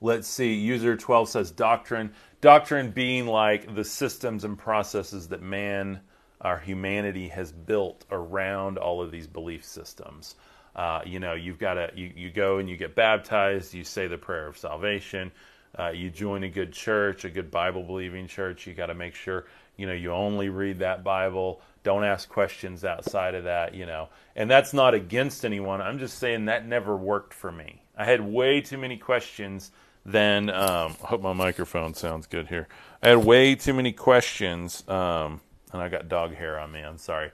let's 0.00 0.26
see. 0.26 0.54
User 0.54 0.96
twelve 0.96 1.28
says 1.28 1.50
doctrine. 1.50 2.14
Doctrine 2.40 2.92
being 2.92 3.26
like 3.26 3.74
the 3.74 3.84
systems 3.84 4.44
and 4.44 4.56
processes 4.56 5.28
that 5.28 5.42
man 5.42 6.00
our 6.40 6.58
humanity 6.58 7.28
has 7.28 7.52
built 7.52 8.04
around 8.10 8.78
all 8.78 9.02
of 9.02 9.10
these 9.10 9.26
belief 9.26 9.64
systems. 9.64 10.34
Uh, 10.74 11.00
you 11.06 11.18
know, 11.18 11.32
you've 11.32 11.58
got 11.58 11.74
to 11.74 11.90
you, 11.94 12.12
you 12.14 12.30
go 12.30 12.58
and 12.58 12.68
you 12.68 12.76
get 12.76 12.94
baptized, 12.94 13.72
you 13.72 13.82
say 13.82 14.06
the 14.06 14.18
prayer 14.18 14.46
of 14.46 14.58
salvation, 14.58 15.32
uh, 15.78 15.88
you 15.88 16.10
join 16.10 16.44
a 16.44 16.48
good 16.48 16.72
church, 16.72 17.24
a 17.24 17.30
good 17.30 17.50
Bible 17.50 17.82
believing 17.82 18.26
church. 18.26 18.66
You 18.66 18.74
got 18.74 18.86
to 18.86 18.94
make 18.94 19.14
sure 19.14 19.46
you 19.76 19.86
know 19.86 19.94
you 19.94 20.12
only 20.12 20.48
read 20.50 20.80
that 20.80 21.02
Bible. 21.02 21.60
Don't 21.82 22.04
ask 22.04 22.28
questions 22.28 22.84
outside 22.84 23.34
of 23.34 23.44
that. 23.44 23.74
You 23.74 23.86
know, 23.86 24.08
and 24.34 24.50
that's 24.50 24.74
not 24.74 24.92
against 24.92 25.44
anyone. 25.44 25.80
I'm 25.80 25.98
just 25.98 26.18
saying 26.18 26.46
that 26.46 26.66
never 26.66 26.96
worked 26.96 27.32
for 27.32 27.50
me. 27.50 27.82
I 27.96 28.04
had 28.04 28.20
way 28.20 28.60
too 28.60 28.78
many 28.78 28.98
questions. 28.98 29.70
Then 30.04 30.50
um, 30.50 30.94
I 31.02 31.06
hope 31.08 31.20
my 31.20 31.32
microphone 31.32 31.94
sounds 31.94 32.28
good 32.28 32.46
here. 32.46 32.68
I 33.02 33.08
had 33.08 33.24
way 33.24 33.56
too 33.56 33.74
many 33.74 33.92
questions, 33.92 34.88
um, 34.88 35.40
and 35.72 35.82
I 35.82 35.88
got 35.88 36.08
dog 36.08 36.34
hair 36.34 36.58
on 36.58 36.72
me. 36.72 36.80
I'm 36.80 36.98
sorry, 36.98 37.30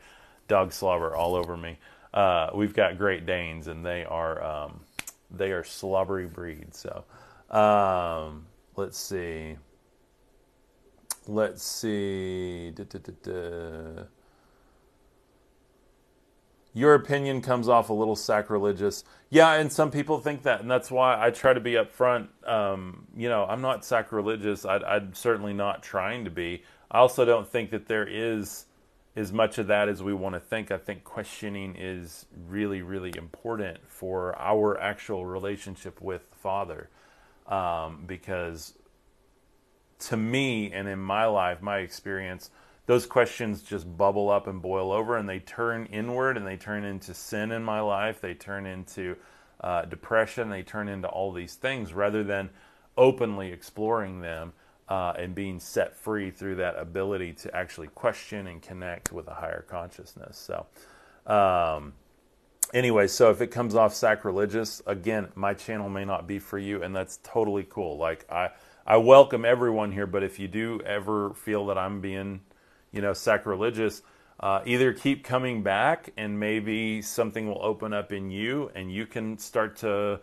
dog 0.48 0.72
slobber 0.72 1.14
all 1.14 1.34
over 1.34 1.56
me. 1.56 1.78
Uh, 2.14 2.50
we've 2.54 2.74
got 2.74 2.98
Great 2.98 3.26
Danes, 3.26 3.68
and 3.68 3.84
they 3.84 4.04
are 4.04 4.42
um, 4.42 4.80
they 5.30 5.52
are 5.52 5.64
slobbery 5.64 6.26
breeds. 6.26 6.78
So 6.78 7.04
um, 7.56 8.46
let's 8.76 8.98
see. 8.98 9.56
Let's 11.26 11.62
see. 11.62 12.70
Da, 12.72 12.84
da, 12.84 12.98
da, 12.98 14.02
Your 16.74 16.94
opinion 16.94 17.42
comes 17.42 17.68
off 17.68 17.90
a 17.90 17.92
little 17.92 18.16
sacrilegious. 18.16 19.04
Yeah, 19.30 19.54
and 19.54 19.72
some 19.72 19.90
people 19.90 20.18
think 20.18 20.42
that, 20.42 20.60
and 20.62 20.70
that's 20.70 20.90
why 20.90 21.24
I 21.24 21.30
try 21.30 21.52
to 21.52 21.60
be 21.60 21.72
upfront. 21.72 22.28
Um, 22.46 23.06
you 23.16 23.28
know, 23.28 23.46
I'm 23.46 23.60
not 23.60 23.84
sacrilegious. 23.84 24.64
I, 24.64 24.78
I'm 24.78 25.14
certainly 25.14 25.52
not 25.52 25.82
trying 25.82 26.24
to 26.24 26.30
be. 26.30 26.64
I 26.92 26.98
also 26.98 27.24
don't 27.24 27.48
think 27.48 27.70
that 27.70 27.88
there 27.88 28.06
is 28.06 28.66
as 29.16 29.32
much 29.32 29.56
of 29.56 29.66
that 29.68 29.88
as 29.88 30.02
we 30.02 30.12
want 30.12 30.34
to 30.34 30.40
think. 30.40 30.70
I 30.70 30.76
think 30.76 31.04
questioning 31.04 31.74
is 31.76 32.26
really, 32.46 32.82
really 32.82 33.12
important 33.16 33.78
for 33.88 34.38
our 34.38 34.78
actual 34.78 35.24
relationship 35.24 36.02
with 36.02 36.30
the 36.30 36.36
Father. 36.36 36.90
Um, 37.48 38.04
because 38.06 38.74
to 40.00 40.16
me 40.18 40.70
and 40.70 40.86
in 40.86 40.98
my 40.98 41.24
life, 41.24 41.62
my 41.62 41.78
experience, 41.78 42.50
those 42.86 43.06
questions 43.06 43.62
just 43.62 43.96
bubble 43.96 44.28
up 44.28 44.46
and 44.46 44.60
boil 44.60 44.92
over 44.92 45.16
and 45.16 45.26
they 45.26 45.38
turn 45.38 45.86
inward 45.86 46.36
and 46.36 46.46
they 46.46 46.56
turn 46.56 46.84
into 46.84 47.14
sin 47.14 47.52
in 47.52 47.62
my 47.62 47.80
life. 47.80 48.20
They 48.20 48.34
turn 48.34 48.66
into 48.66 49.16
uh, 49.62 49.86
depression. 49.86 50.50
They 50.50 50.62
turn 50.62 50.88
into 50.88 51.08
all 51.08 51.32
these 51.32 51.54
things 51.54 51.94
rather 51.94 52.22
than 52.22 52.50
openly 52.98 53.50
exploring 53.50 54.20
them 54.20 54.52
uh, 54.92 55.14
and 55.16 55.34
being 55.34 55.58
set 55.58 55.96
free 55.96 56.30
through 56.30 56.56
that 56.56 56.78
ability 56.78 57.32
to 57.32 57.56
actually 57.56 57.86
question 57.86 58.46
and 58.46 58.60
connect 58.60 59.10
with 59.10 59.26
a 59.26 59.32
higher 59.32 59.64
consciousness. 59.66 60.36
So, 60.36 60.66
um, 61.32 61.94
anyway, 62.74 63.06
so 63.06 63.30
if 63.30 63.40
it 63.40 63.46
comes 63.46 63.74
off 63.74 63.94
sacrilegious, 63.94 64.82
again, 64.86 65.28
my 65.34 65.54
channel 65.54 65.88
may 65.88 66.04
not 66.04 66.26
be 66.26 66.38
for 66.38 66.58
you, 66.58 66.82
and 66.82 66.94
that's 66.94 67.18
totally 67.22 67.66
cool. 67.70 67.96
Like 67.96 68.30
I, 68.30 68.50
I 68.86 68.98
welcome 68.98 69.46
everyone 69.46 69.92
here, 69.92 70.06
but 70.06 70.22
if 70.22 70.38
you 70.38 70.46
do 70.46 70.82
ever 70.84 71.32
feel 71.32 71.64
that 71.68 71.78
I'm 71.78 72.02
being, 72.02 72.42
you 72.92 73.00
know, 73.00 73.14
sacrilegious, 73.14 74.02
uh, 74.40 74.60
either 74.66 74.92
keep 74.92 75.24
coming 75.24 75.62
back 75.62 76.12
and 76.18 76.38
maybe 76.38 77.00
something 77.00 77.48
will 77.48 77.64
open 77.64 77.94
up 77.94 78.12
in 78.12 78.30
you, 78.30 78.70
and 78.74 78.92
you 78.92 79.06
can 79.06 79.38
start 79.38 79.74
to 79.76 80.20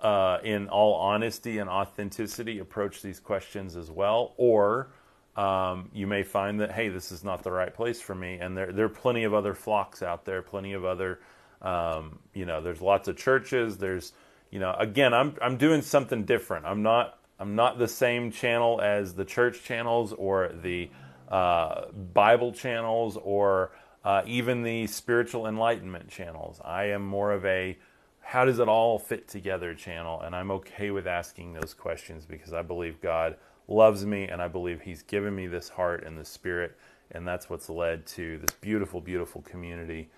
uh, 0.00 0.38
in 0.42 0.68
all 0.68 0.94
honesty 0.94 1.58
and 1.58 1.68
authenticity, 1.68 2.58
approach 2.58 3.02
these 3.02 3.20
questions 3.20 3.76
as 3.76 3.90
well. 3.90 4.34
Or 4.36 4.88
um, 5.36 5.90
you 5.92 6.06
may 6.06 6.22
find 6.22 6.60
that, 6.60 6.72
hey, 6.72 6.88
this 6.88 7.12
is 7.12 7.22
not 7.22 7.42
the 7.42 7.52
right 7.52 7.72
place 7.72 8.00
for 8.00 8.14
me. 8.14 8.38
And 8.38 8.56
there, 8.56 8.72
there 8.72 8.86
are 8.86 8.88
plenty 8.90 9.24
of 9.24 9.34
other 9.34 9.54
flocks 9.54 10.02
out 10.02 10.24
there, 10.24 10.42
plenty 10.42 10.72
of 10.72 10.84
other, 10.84 11.20
um, 11.62 12.18
you 12.34 12.46
know, 12.46 12.60
there's 12.60 12.80
lots 12.80 13.08
of 13.08 13.16
churches. 13.16 13.78
There's, 13.78 14.12
you 14.50 14.58
know, 14.58 14.74
again, 14.78 15.14
I'm, 15.14 15.36
I'm 15.40 15.56
doing 15.56 15.82
something 15.82 16.24
different. 16.24 16.66
I'm 16.66 16.82
not, 16.82 17.18
I'm 17.38 17.54
not 17.54 17.78
the 17.78 17.88
same 17.88 18.30
channel 18.30 18.80
as 18.82 19.14
the 19.14 19.24
church 19.24 19.62
channels 19.62 20.12
or 20.12 20.50
the 20.62 20.90
uh, 21.30 21.86
Bible 22.12 22.52
channels 22.52 23.16
or 23.16 23.72
uh, 24.04 24.22
even 24.26 24.62
the 24.62 24.86
spiritual 24.86 25.46
enlightenment 25.46 26.08
channels. 26.08 26.60
I 26.64 26.86
am 26.86 27.06
more 27.06 27.32
of 27.32 27.44
a 27.44 27.78
how 28.20 28.44
does 28.44 28.58
it 28.58 28.68
all 28.68 28.98
fit 28.98 29.28
together 29.28 29.74
channel? 29.74 30.20
And 30.20 30.34
i'm 30.34 30.50
okay 30.52 30.90
with 30.90 31.06
asking 31.06 31.54
those 31.54 31.74
questions 31.74 32.26
because 32.26 32.52
i 32.52 32.62
believe 32.62 33.00
god 33.00 33.36
loves 33.68 34.04
me 34.06 34.24
and 34.28 34.42
i 34.42 34.48
believe 34.48 34.82
he's 34.82 35.02
given 35.02 35.34
me 35.34 35.46
this 35.46 35.68
heart 35.70 36.04
and 36.04 36.18
the 36.18 36.24
spirit 36.24 36.76
and 37.12 37.26
that's 37.26 37.50
what's 37.50 37.68
led 37.68 38.06
to 38.06 38.38
this 38.38 38.56
beautiful 38.60 39.00
beautiful 39.00 39.42
community. 39.42 40.08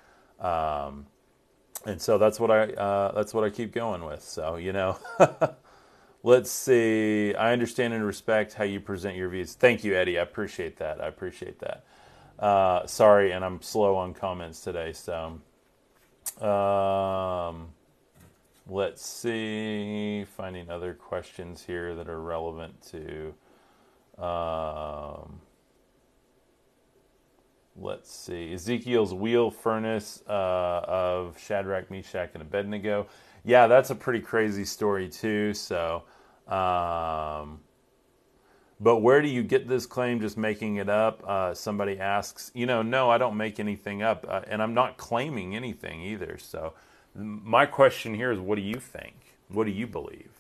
Um, 0.41 1.07
and 1.87 2.01
so 2.01 2.19
that's 2.19 2.39
what 2.39 2.51
i 2.51 2.65
uh, 2.73 3.13
that's 3.13 3.35
what 3.35 3.45
i 3.45 3.51
keep 3.51 3.73
going 3.73 4.05
with. 4.05 4.23
So 4.23 4.57
you 4.57 4.73
know 4.73 4.99
let's 6.23 6.51
see. 6.51 7.35
I 7.35 7.53
understand 7.53 7.95
and 7.95 8.05
respect 8.05 8.55
how 8.55 8.65
you 8.65 8.81
present 8.81 9.17
your 9.17 9.29
views. 9.29 9.55
Thank 9.55 9.85
you 9.85 9.97
eddie. 9.97 10.19
I 10.19 10.23
appreciate 10.23 10.77
that. 10.79 11.01
I 11.01 11.09
appreciate 11.09 11.59
that. 11.61 11.85
Uh, 12.39 12.85
sorry 12.87 13.31
and 13.31 13.45
i'm 13.45 13.63
slow 13.63 13.95
on 13.95 14.13
comments 14.13 14.63
today 14.63 14.93
so 14.93 15.39
um, 16.45 17.69
Let's 18.69 19.05
see, 19.05 20.25
finding 20.37 20.71
other 20.71 20.95
questions 20.95 21.65
here 21.65 21.97
that 21.97 22.09
are 22.09 22.21
relevant 22.21 22.81
to. 22.93 23.35
Um, 24.23 25.41
let's 27.77 28.15
see, 28.15 28.53
Ezekiel's 28.55 29.13
wheel 29.13 29.51
furnace 29.51 30.23
uh, 30.29 30.83
of 30.87 31.39
Shadrach, 31.41 31.91
Meshach, 31.91 32.31
and 32.35 32.43
Abednego. 32.43 33.09
Yeah, 33.45 33.67
that's 33.67 33.91
a 33.91 33.97
pretty 33.97 34.21
crazy 34.21 34.65
story 34.65 35.09
too. 35.09 35.55
So, 35.55 36.05
um, 36.47 37.61
but 38.79 38.99
where 38.99 39.23
do 39.23 39.29
you 39.29 39.43
get 39.43 39.67
this 39.67 39.87
claim? 39.87 40.21
Just 40.21 40.39
making 40.39 40.77
it 40.77 40.89
up? 40.89 41.25
Uh, 41.27 41.53
somebody 41.53 41.99
asks. 41.99 42.53
You 42.55 42.67
know, 42.67 42.83
no, 42.83 43.11
I 43.11 43.19
don't 43.19 43.37
make 43.37 43.59
anything 43.59 44.03
up, 44.03 44.25
uh, 44.29 44.43
and 44.47 44.63
I'm 44.63 44.75
not 44.75 44.99
claiming 44.99 45.57
anything 45.57 46.01
either. 46.01 46.39
So 46.39 46.75
my 47.15 47.67
question 47.67 48.15
here 48.15 48.33
is 48.33 48.39
what 48.39 48.57
do 48.57 48.63
you 48.63 48.77
think? 48.81 49.15
What 49.49 49.65
do 49.65 49.73
you 49.73 49.87
believe? 49.87 50.31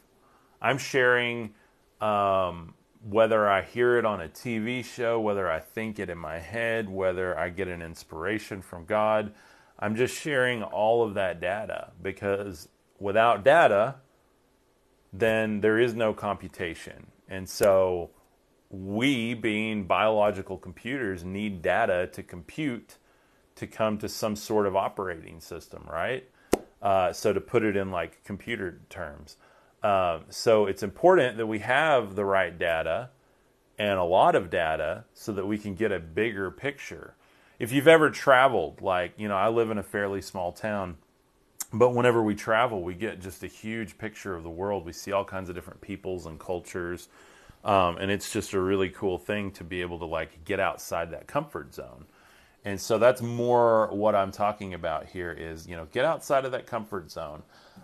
I'm 0.61 0.79
sharing 0.79 1.55
um, 2.01 2.75
whether 3.09 3.49
I 3.49 3.63
hear 3.63 3.99
it 3.99 4.05
on 4.05 4.21
a 4.21 4.29
TV 4.29 4.85
show, 4.85 5.21
whether 5.21 5.51
I 5.51 5.61
think 5.61 5.99
it 5.99 6.09
in 6.09 6.19
my 6.19 6.39
head, 6.39 6.89
whether 6.89 7.39
I 7.39 7.49
get 7.51 7.69
an 7.69 7.83
inspiration 7.83 8.63
from 8.63 8.85
God. 8.85 9.33
I'm 9.79 9.97
just 9.97 10.15
sharing 10.17 10.63
all 10.63 11.05
of 11.05 11.15
that 11.15 11.41
data 11.41 11.91
because 12.01 12.69
without 13.01 13.45
data, 13.45 13.97
then 15.13 15.61
there 15.61 15.79
is 15.79 15.95
no 15.95 16.15
computation. 16.15 17.09
And 17.29 17.49
so 17.49 18.11
we, 18.71 19.35
being 19.35 19.85
biological 19.85 20.57
computers, 20.57 21.25
need 21.25 21.63
data 21.63 22.09
to 22.13 22.23
compute 22.23 22.97
to 23.57 23.67
come 23.67 23.99
to 23.99 24.09
some 24.09 24.37
sort 24.37 24.67
of 24.67 24.77
operating 24.77 25.41
system, 25.41 25.85
right? 25.91 26.29
Uh, 26.83 27.12
so 27.12 27.33
to 27.33 27.40
put 27.40 27.62
it 27.62 27.77
in 27.77 27.92
like 27.92 28.23
computer 28.25 28.81
terms. 28.90 29.37
Um, 29.83 30.25
so 30.29 30.66
it's 30.66 30.83
important 30.83 31.37
that 31.37 31.47
we 31.47 31.61
have 31.61 32.16
the 32.16 32.25
right 32.25 32.57
data 32.57 33.11
and 33.79 33.99
a 33.99 34.05
lot 34.05 34.35
of 34.35 34.51
data 34.51 35.05
so 35.14 35.33
that 35.33 35.47
we 35.47 35.59
can 35.59 35.75
get 35.75 35.92
a 35.92 35.99
bigger 35.99 36.51
picture. 36.51 37.14
If 37.59 37.73
you've 37.73 37.88
ever 37.88 38.11
traveled, 38.11 38.81
like, 38.81 39.12
you 39.16 39.29
know, 39.29 39.37
I 39.37 39.49
live 39.49 39.71
in 39.71 39.79
a 39.79 39.83
fairly 39.83 40.21
small 40.21 40.53
town, 40.53 40.97
but 41.73 41.90
whenever 41.90 42.23
we 42.23 42.35
travel, 42.35 42.83
we 42.83 42.95
get 42.95 43.21
just 43.21 43.42
a 43.42 43.47
huge 43.47 43.97
picture 43.97 44.35
of 44.35 44.42
the 44.42 44.51
world. 44.51 44.85
We 44.85 44.92
see 44.92 45.12
all 45.12 45.25
kinds 45.25 45.49
of 45.49 45.55
different 45.55 45.81
peoples 45.81 46.27
and 46.27 46.38
cultures. 46.38 47.09
Um, 47.64 47.97
and 47.99 48.11
it's 48.11 48.33
just 48.33 48.53
a 48.53 48.61
really 48.61 48.88
cool 48.88 49.18
thing 49.18 49.53
to 49.53 49.64
be 49.64 49.81
able 49.81 49.99
to 50.01 50.05
like 50.05 50.45
get 50.45 50.59
outside 50.59 51.12
that 51.12 51.27
comfort 51.29 51.73
zone. 51.73 52.07
And 52.64 52.81
so 52.81 52.98
that's 52.98 53.20
more 53.20 53.88
what 53.88 54.14
I'm 54.14 54.31
talking 54.31 54.75
about 54.75 55.07
here 55.07 55.33
is, 55.33 55.66
you 55.66 55.77
know, 55.77 55.87
get 55.92 56.05
outside 56.05 56.44
of 56.44 56.53
that 56.53 56.66
comfort 56.66 57.11
zone. 57.11 57.42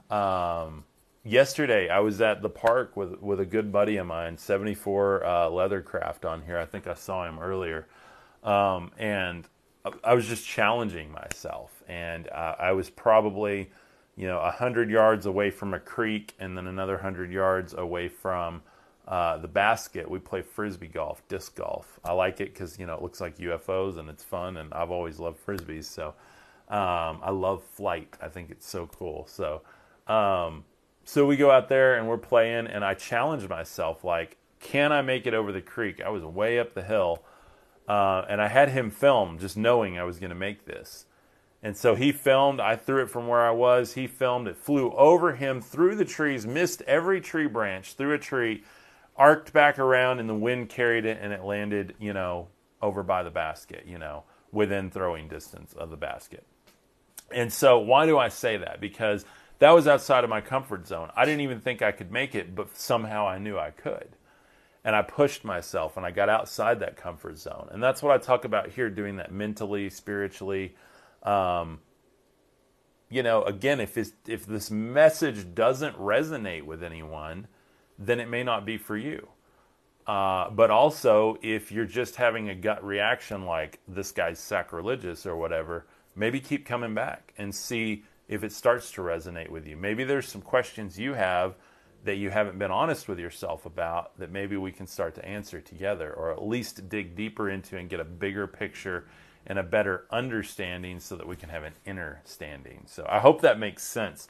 Um, 0.08 0.84
yesterday 1.24 1.88
I 1.88 1.98
was 2.00 2.20
at 2.20 2.42
the 2.42 2.48
park 2.48 2.96
with, 2.96 3.20
with 3.20 3.40
a 3.40 3.44
good 3.44 3.72
buddy 3.72 3.96
of 3.96 4.06
mine, 4.06 4.38
74 4.38 5.24
uh, 5.24 5.28
Leathercraft 5.46 6.24
on 6.24 6.42
here. 6.42 6.58
I 6.58 6.64
think 6.64 6.86
I 6.86 6.94
saw 6.94 7.26
him 7.26 7.38
earlier. 7.40 7.86
Um, 8.44 8.92
and 8.98 9.48
I 10.04 10.14
was 10.14 10.26
just 10.26 10.46
challenging 10.46 11.10
myself. 11.10 11.82
And 11.88 12.28
uh, 12.28 12.54
I 12.58 12.72
was 12.72 12.88
probably, 12.88 13.70
you 14.16 14.28
know, 14.28 14.38
100 14.40 14.90
yards 14.90 15.26
away 15.26 15.50
from 15.50 15.74
a 15.74 15.80
creek 15.80 16.34
and 16.38 16.56
then 16.56 16.68
another 16.68 16.94
100 16.94 17.32
yards 17.32 17.74
away 17.74 18.08
from 18.08 18.62
uh, 19.08 19.38
the 19.38 19.48
basket, 19.48 20.08
we 20.08 20.18
play 20.18 20.42
frisbee 20.42 20.86
golf, 20.86 21.26
disc 21.28 21.56
golf. 21.56 21.98
I 22.04 22.12
like 22.12 22.40
it 22.40 22.52
because 22.52 22.78
you 22.78 22.86
know 22.86 22.94
it 22.94 23.02
looks 23.02 23.20
like 23.20 23.38
UFOs 23.38 23.98
and 23.98 24.08
it's 24.10 24.22
fun, 24.22 24.58
and 24.58 24.72
I've 24.74 24.90
always 24.90 25.18
loved 25.18 25.44
frisbees. 25.44 25.84
So 25.84 26.08
um, 26.68 27.20
I 27.22 27.30
love 27.30 27.64
flight. 27.64 28.14
I 28.20 28.28
think 28.28 28.50
it's 28.50 28.68
so 28.68 28.86
cool. 28.86 29.26
So 29.26 29.62
um, 30.06 30.64
so 31.04 31.24
we 31.24 31.38
go 31.38 31.50
out 31.50 31.70
there 31.70 31.96
and 31.96 32.06
we're 32.06 32.18
playing, 32.18 32.66
and 32.66 32.84
I 32.84 32.92
challenge 32.92 33.48
myself 33.48 34.04
like, 34.04 34.36
can 34.60 34.92
I 34.92 35.00
make 35.00 35.26
it 35.26 35.32
over 35.32 35.52
the 35.52 35.62
creek? 35.62 36.02
I 36.02 36.10
was 36.10 36.22
way 36.22 36.58
up 36.58 36.74
the 36.74 36.82
hill, 36.82 37.24
uh, 37.88 38.26
and 38.28 38.42
I 38.42 38.48
had 38.48 38.68
him 38.68 38.90
film, 38.90 39.38
just 39.38 39.56
knowing 39.56 39.98
I 39.98 40.04
was 40.04 40.18
going 40.18 40.30
to 40.30 40.36
make 40.36 40.66
this. 40.66 41.06
And 41.62 41.76
so 41.76 41.94
he 41.94 42.12
filmed. 42.12 42.60
I 42.60 42.76
threw 42.76 43.02
it 43.02 43.10
from 43.10 43.26
where 43.26 43.40
I 43.40 43.52
was. 43.52 43.94
He 43.94 44.06
filmed. 44.06 44.48
It 44.48 44.56
flew 44.58 44.92
over 44.92 45.34
him 45.34 45.62
through 45.62 45.96
the 45.96 46.04
trees, 46.04 46.46
missed 46.46 46.82
every 46.82 47.22
tree 47.22 47.46
branch, 47.46 47.94
through 47.94 48.12
a 48.12 48.18
tree, 48.18 48.62
arced 49.18 49.52
back 49.52 49.78
around, 49.78 50.20
and 50.20 50.28
the 50.28 50.34
wind 50.34 50.68
carried 50.68 51.04
it, 51.04 51.18
and 51.20 51.32
it 51.32 51.44
landed, 51.44 51.94
you 51.98 52.12
know, 52.12 52.48
over 52.80 53.02
by 53.02 53.22
the 53.22 53.30
basket, 53.30 53.84
you 53.86 53.98
know, 53.98 54.24
within 54.52 54.90
throwing 54.90 55.28
distance 55.28 55.74
of 55.74 55.90
the 55.90 55.96
basket. 55.96 56.46
And 57.30 57.52
so, 57.52 57.78
why 57.78 58.06
do 58.06 58.18
I 58.18 58.28
say 58.28 58.56
that? 58.56 58.80
Because 58.80 59.24
that 59.58 59.70
was 59.72 59.88
outside 59.88 60.24
of 60.24 60.30
my 60.30 60.40
comfort 60.40 60.86
zone. 60.86 61.10
I 61.16 61.24
didn't 61.24 61.40
even 61.40 61.60
think 61.60 61.82
I 61.82 61.92
could 61.92 62.12
make 62.12 62.34
it, 62.34 62.54
but 62.54 62.76
somehow 62.76 63.26
I 63.26 63.38
knew 63.38 63.58
I 63.58 63.70
could. 63.70 64.08
And 64.84 64.94
I 64.94 65.02
pushed 65.02 65.44
myself 65.44 65.96
and 65.96 66.06
I 66.06 66.12
got 66.12 66.28
outside 66.28 66.80
that 66.80 66.96
comfort 66.96 67.36
zone. 67.36 67.68
And 67.72 67.82
that's 67.82 68.02
what 68.02 68.12
I 68.12 68.18
talk 68.18 68.44
about 68.44 68.70
here 68.70 68.88
doing 68.88 69.16
that 69.16 69.32
mentally, 69.32 69.90
spiritually. 69.90 70.76
Um, 71.24 71.80
you 73.10 73.22
know, 73.22 73.42
again, 73.42 73.80
if, 73.80 73.98
if 74.26 74.46
this 74.46 74.70
message 74.70 75.54
doesn't 75.54 75.98
resonate 75.98 76.62
with 76.62 76.82
anyone, 76.82 77.48
then 77.98 78.20
it 78.20 78.28
may 78.28 78.42
not 78.42 78.64
be 78.64 78.78
for 78.78 78.96
you. 78.96 79.28
Uh, 80.06 80.48
but 80.50 80.70
also, 80.70 81.36
if 81.42 81.70
you're 81.70 81.84
just 81.84 82.16
having 82.16 82.48
a 82.48 82.54
gut 82.54 82.82
reaction 82.82 83.44
like 83.44 83.78
this 83.86 84.10
guy's 84.10 84.38
sacrilegious 84.38 85.26
or 85.26 85.36
whatever, 85.36 85.86
maybe 86.16 86.40
keep 86.40 86.64
coming 86.64 86.94
back 86.94 87.34
and 87.36 87.54
see 87.54 88.04
if 88.26 88.42
it 88.42 88.52
starts 88.52 88.90
to 88.92 89.02
resonate 89.02 89.50
with 89.50 89.66
you. 89.66 89.76
Maybe 89.76 90.04
there's 90.04 90.28
some 90.28 90.40
questions 90.40 90.98
you 90.98 91.14
have 91.14 91.56
that 92.04 92.16
you 92.16 92.30
haven't 92.30 92.58
been 92.58 92.70
honest 92.70 93.08
with 93.08 93.18
yourself 93.18 93.66
about 93.66 94.18
that 94.18 94.30
maybe 94.30 94.56
we 94.56 94.72
can 94.72 94.86
start 94.86 95.14
to 95.16 95.24
answer 95.24 95.60
together 95.60 96.12
or 96.12 96.30
at 96.30 96.42
least 96.42 96.88
dig 96.88 97.16
deeper 97.16 97.50
into 97.50 97.76
and 97.76 97.90
get 97.90 98.00
a 98.00 98.04
bigger 98.04 98.46
picture 98.46 99.04
and 99.46 99.58
a 99.58 99.62
better 99.62 100.04
understanding 100.10 101.00
so 101.00 101.16
that 101.16 101.26
we 101.26 101.34
can 101.36 101.48
have 101.48 101.64
an 101.64 101.72
inner 101.86 102.20
standing. 102.24 102.82
So 102.86 103.06
I 103.08 103.18
hope 103.18 103.40
that 103.40 103.58
makes 103.58 103.82
sense. 103.82 104.28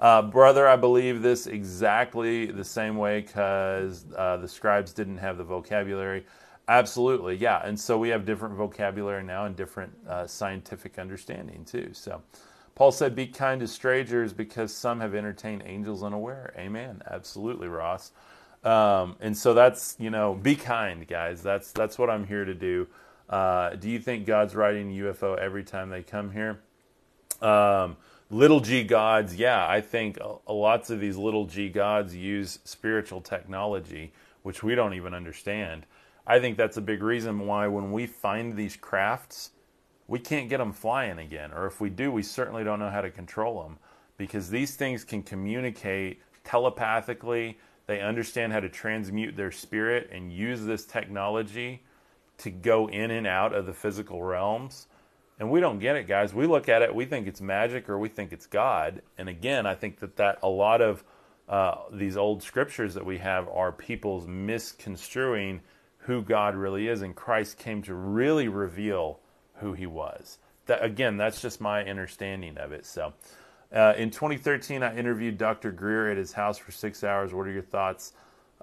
Uh, 0.00 0.22
brother, 0.22 0.68
I 0.68 0.76
believe 0.76 1.22
this 1.22 1.46
exactly 1.46 2.46
the 2.46 2.64
same 2.64 2.96
way 2.96 3.20
because 3.20 4.06
uh, 4.16 4.36
the 4.36 4.46
scribes 4.46 4.92
didn't 4.92 5.18
have 5.18 5.38
the 5.38 5.44
vocabulary. 5.44 6.24
Absolutely, 6.68 7.36
yeah. 7.36 7.60
And 7.64 7.78
so 7.78 7.98
we 7.98 8.10
have 8.10 8.24
different 8.24 8.54
vocabulary 8.54 9.24
now 9.24 9.46
and 9.46 9.56
different 9.56 9.92
uh, 10.06 10.26
scientific 10.26 10.98
understanding 10.98 11.64
too. 11.64 11.90
So 11.92 12.22
Paul 12.74 12.92
said, 12.92 13.16
Be 13.16 13.26
kind 13.26 13.60
to 13.60 13.66
strangers 13.66 14.32
because 14.32 14.72
some 14.72 15.00
have 15.00 15.14
entertained 15.14 15.64
angels 15.66 16.04
unaware. 16.04 16.54
Amen. 16.56 17.02
Absolutely, 17.10 17.66
Ross. 17.66 18.12
Um, 18.62 19.16
and 19.20 19.36
so 19.36 19.54
that's, 19.54 19.96
you 19.98 20.10
know, 20.10 20.34
be 20.34 20.54
kind, 20.54 21.06
guys. 21.08 21.42
That's, 21.42 21.72
that's 21.72 21.98
what 21.98 22.08
I'm 22.08 22.26
here 22.26 22.44
to 22.44 22.54
do. 22.54 22.86
Uh, 23.28 23.70
do 23.70 23.90
you 23.90 23.98
think 23.98 24.26
God's 24.26 24.54
riding 24.54 24.90
UFO 24.90 25.36
every 25.36 25.64
time 25.64 25.90
they 25.90 26.02
come 26.02 26.30
here? 26.30 26.60
Um, 27.42 27.96
little 28.30 28.60
g 28.60 28.84
gods, 28.84 29.36
yeah, 29.36 29.66
I 29.66 29.80
think 29.80 30.18
lots 30.46 30.90
of 30.90 31.00
these 31.00 31.16
little 31.16 31.46
g 31.46 31.68
gods 31.68 32.14
use 32.14 32.58
spiritual 32.64 33.20
technology, 33.20 34.12
which 34.42 34.62
we 34.62 34.74
don't 34.74 34.94
even 34.94 35.14
understand. 35.14 35.86
I 36.26 36.40
think 36.40 36.58
that's 36.58 36.76
a 36.76 36.82
big 36.82 37.02
reason 37.02 37.46
why 37.46 37.68
when 37.68 37.90
we 37.90 38.06
find 38.06 38.54
these 38.54 38.76
crafts, 38.76 39.52
we 40.06 40.18
can't 40.18 40.50
get 40.50 40.58
them 40.58 40.72
flying 40.72 41.18
again. 41.18 41.52
Or 41.52 41.66
if 41.66 41.80
we 41.80 41.88
do, 41.88 42.12
we 42.12 42.22
certainly 42.22 42.64
don't 42.64 42.78
know 42.78 42.90
how 42.90 43.00
to 43.00 43.10
control 43.10 43.62
them 43.62 43.78
because 44.18 44.50
these 44.50 44.76
things 44.76 45.04
can 45.04 45.22
communicate 45.22 46.20
telepathically. 46.44 47.58
They 47.86 48.02
understand 48.02 48.52
how 48.52 48.60
to 48.60 48.68
transmute 48.68 49.36
their 49.36 49.52
spirit 49.52 50.10
and 50.12 50.30
use 50.30 50.64
this 50.64 50.84
technology 50.84 51.82
to 52.38 52.50
go 52.50 52.88
in 52.88 53.10
and 53.10 53.26
out 53.26 53.54
of 53.54 53.64
the 53.64 53.72
physical 53.72 54.22
realms 54.22 54.87
and 55.38 55.50
we 55.50 55.60
don't 55.60 55.78
get 55.78 55.96
it, 55.96 56.06
guys. 56.08 56.34
We 56.34 56.46
look 56.46 56.68
at 56.68 56.82
it, 56.82 56.94
we 56.94 57.04
think 57.04 57.26
it's 57.26 57.40
magic 57.40 57.88
or 57.88 57.98
we 57.98 58.08
think 58.08 58.32
it's 58.32 58.46
God. 58.46 59.02
And 59.16 59.28
again, 59.28 59.66
I 59.66 59.74
think 59.74 60.00
that 60.00 60.16
that 60.16 60.38
a 60.42 60.48
lot 60.48 60.80
of 60.80 61.04
uh, 61.48 61.76
these 61.92 62.16
old 62.16 62.42
scriptures 62.42 62.94
that 62.94 63.06
we 63.06 63.18
have 63.18 63.48
are 63.48 63.72
people's 63.72 64.26
misconstruing 64.26 65.60
who 65.98 66.22
God 66.22 66.54
really 66.54 66.88
is, 66.88 67.02
and 67.02 67.14
Christ 67.14 67.58
came 67.58 67.82
to 67.82 67.94
really 67.94 68.48
reveal 68.48 69.20
who 69.56 69.72
He 69.74 69.86
was. 69.86 70.38
That 70.66 70.82
again, 70.82 71.16
that's 71.16 71.40
just 71.40 71.60
my 71.60 71.84
understanding 71.84 72.58
of 72.58 72.72
it. 72.72 72.86
So. 72.86 73.14
Uh, 73.70 73.92
in 73.98 74.10
2013, 74.10 74.82
I 74.82 74.96
interviewed 74.96 75.36
Dr. 75.36 75.70
Greer 75.72 76.10
at 76.10 76.16
his 76.16 76.32
house 76.32 76.56
for 76.56 76.72
six 76.72 77.04
hours. 77.04 77.34
What 77.34 77.46
are 77.46 77.52
your 77.52 77.60
thoughts 77.60 78.14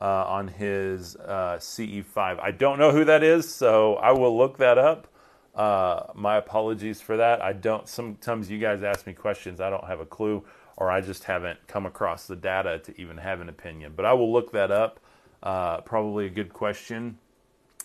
uh, 0.01 0.25
on 0.25 0.47
his 0.47 1.15
uh, 1.15 1.57
CE5? 1.59 2.39
I 2.39 2.49
don't 2.49 2.79
know 2.79 2.91
who 2.91 3.05
that 3.05 3.21
is, 3.21 3.53
so 3.53 3.97
I 3.97 4.13
will 4.13 4.35
look 4.35 4.57
that 4.57 4.79
up. 4.79 5.07
Uh, 5.55 6.07
my 6.13 6.35
apologies 6.35 6.99
for 6.99 7.17
that. 7.17 7.41
I 7.41 7.53
don't. 7.53 7.87
Sometimes 7.87 8.51
you 8.51 8.59
guys 8.59 8.83
ask 8.83 9.07
me 9.07 9.13
questions, 9.13 9.61
I 9.61 9.69
don't 9.69 9.85
have 9.85 10.01
a 10.01 10.05
clue, 10.05 10.43
or 10.75 10.91
I 10.91 10.99
just 10.99 11.23
haven't 11.23 11.65
come 11.67 11.85
across 11.85 12.27
the 12.27 12.35
data 12.35 12.79
to 12.79 13.01
even 13.01 13.17
have 13.17 13.39
an 13.39 13.47
opinion. 13.47 13.93
But 13.95 14.05
I 14.05 14.13
will 14.13 14.31
look 14.31 14.51
that 14.51 14.69
up. 14.71 14.99
Uh, 15.41 15.79
probably 15.81 16.25
a 16.25 16.29
good 16.29 16.51
question. 16.51 17.19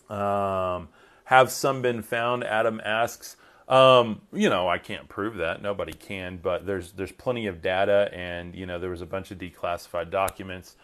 Um, 0.09 0.89
have 1.25 1.51
some 1.51 1.81
been 1.81 2.03
found? 2.03 2.43
Adam 2.45 2.81
asks. 2.85 3.37
Um, 3.69 4.23
you 4.33 4.51
know, 4.51 4.69
I 4.69 4.79
can't 4.79 5.09
prove 5.09 5.37
that. 5.37 5.63
Nobody 5.63 5.93
can, 5.93 6.39
but 6.43 6.67
there's 6.67 6.91
there's 6.91 7.13
plenty 7.13 7.47
of 7.47 7.63
data, 7.63 8.11
and 8.13 8.53
you 8.53 8.67
know, 8.67 8.81
there 8.81 8.91
was 8.91 9.01
a 9.01 9.07
bunch 9.07 9.31
of 9.31 9.39
declassified 9.39 10.11
documents 10.11 10.75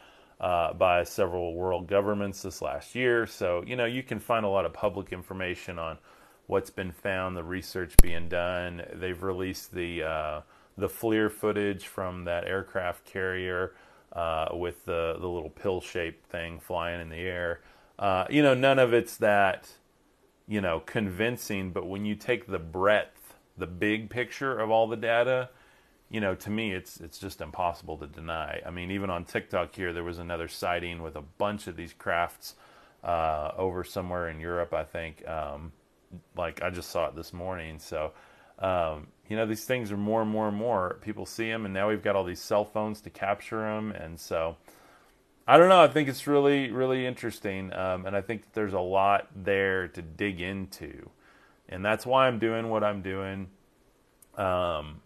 uh, 0.41 0.73
by 0.73 1.03
several 1.03 1.55
world 1.55 1.89
governments 1.89 2.43
this 2.43 2.63
last 2.63 2.95
year. 2.95 3.27
So 3.27 3.65
you 3.67 3.75
know, 3.75 3.87
you 3.87 4.05
can 4.05 4.21
find 4.21 4.47
a 4.47 4.49
lot 4.49 4.65
of 4.65 4.73
public 4.73 5.13
information 5.13 5.81
on 5.81 5.99
what's 6.47 6.71
been 6.71 6.93
found, 6.93 7.37
the 7.37 7.45
research 7.45 7.95
being 8.03 8.29
done. 8.29 8.83
They've 8.93 9.23
released 9.23 9.75
the 9.75 10.03
uh, 10.03 10.41
the 10.77 10.89
FLIR 10.89 11.31
footage 11.31 11.87
from 11.87 12.25
that 12.25 12.45
aircraft 12.45 13.05
carrier 13.05 13.75
uh, 14.13 14.49
with 14.53 14.85
the 14.85 15.17
the 15.21 15.29
little 15.29 15.51
pill 15.51 15.81
shaped 15.81 16.27
thing 16.31 16.61
flying 16.61 17.01
in 17.01 17.09
the 17.09 17.17
air. 17.17 17.61
Uh, 17.99 18.27
you 18.31 18.43
know, 18.43 18.55
none 18.55 18.79
of 18.79 18.93
it's 18.93 19.17
that 19.17 19.69
you 20.47 20.61
know 20.61 20.81
convincing, 20.81 21.71
but 21.71 21.87
when 21.87 22.05
you 22.05 22.15
take 22.15 22.47
the 22.47 22.59
breadth, 22.59 23.35
the 23.57 23.67
big 23.67 24.11
picture 24.11 24.59
of 24.59 24.71
all 24.71 24.87
the 24.87 24.97
data. 24.97 25.51
You 26.09 26.21
know, 26.21 26.37
to 26.37 26.51
me, 26.51 26.73
it's 26.73 27.01
it's 27.01 27.19
just 27.19 27.41
impossible 27.41 27.97
to 27.99 28.07
deny. 28.07 28.61
I 28.65 28.71
mean, 28.71 28.93
even 28.93 29.11
on 29.11 29.25
TikTok 29.25 29.75
here, 29.75 29.93
there 29.93 30.05
was 30.05 30.21
another 30.21 30.47
sighting 30.47 31.03
with 31.03 31.17
a 31.17 31.23
bunch 31.23 31.67
of 31.67 31.75
these 31.75 31.93
crafts 31.93 32.55
uh, 33.03 33.51
over 33.57 33.83
somewhere 33.83 34.29
in 34.29 34.39
Europe, 34.39 34.73
I 34.73 34.85
think. 34.85 35.27
Um, 35.27 35.73
like 36.37 36.63
I 36.63 36.71
just 36.71 36.91
saw 36.91 37.07
it 37.07 37.17
this 37.17 37.33
morning. 37.33 37.79
So, 37.79 38.13
um, 38.59 39.09
you 39.29 39.37
know, 39.37 39.47
these 39.47 39.65
things 39.65 39.93
are 39.93 39.97
more 39.97 40.23
and 40.23 40.31
more 40.31 40.49
and 40.49 40.57
more. 40.57 40.99
People 41.03 41.27
see 41.27 41.51
them, 41.51 41.65
and 41.65 41.75
now 41.75 41.89
we've 41.89 42.03
got 42.03 42.17
all 42.17 42.25
these 42.25 42.41
cell 42.41 42.65
phones 42.65 43.01
to 43.03 43.11
capture 43.11 43.61
them, 43.61 43.93
and 43.93 44.19
so 44.19 44.57
I 45.47 45.59
don't 45.59 45.69
know. 45.69 45.83
I 45.83 45.89
think 45.89 46.09
it's 46.09 46.27
really, 46.27 46.71
really 46.71 47.07
interesting, 47.07 47.73
um, 47.73 48.07
and 48.07 48.17
I 48.17 48.21
think 48.21 48.53
there's 48.53 48.73
a 48.73 48.81
lot 48.81 49.29
there 49.35 49.89
to 49.89 50.03
dig 50.03 50.41
into, 50.41 51.11
and 51.69 51.85
that's 51.85 52.07
why 52.07 52.27
I'm 52.27 52.39
doing 52.39 52.69
what 52.69 52.83
I'm 52.85 53.03
doing. 53.03 53.49
Um, 54.37 55.01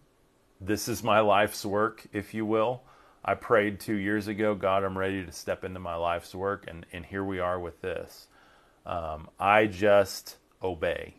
this 0.59 0.87
is 0.87 1.03
my 1.03 1.19
life's 1.21 1.65
work, 1.65 2.05
if 2.13 2.33
you 2.33 2.45
will. 2.45 2.83
I 3.23 3.35
prayed 3.35 3.79
two 3.79 3.95
years 3.95 4.27
ago, 4.27 4.55
God, 4.55 4.83
I'm 4.83 4.97
ready 4.97 5.25
to 5.25 5.31
step 5.31 5.63
into 5.63 5.79
my 5.79 5.95
life's 5.95 6.33
work, 6.33 6.65
and, 6.67 6.85
and 6.91 7.05
here 7.05 7.23
we 7.23 7.39
are 7.39 7.59
with 7.59 7.81
this. 7.81 8.27
Um, 8.85 9.29
I 9.39 9.67
just 9.67 10.37
obey. 10.63 11.15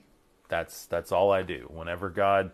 That's 0.48 0.86
that's 0.86 1.12
all 1.12 1.32
I 1.32 1.42
do. 1.42 1.68
Whenever 1.72 2.10
God 2.10 2.50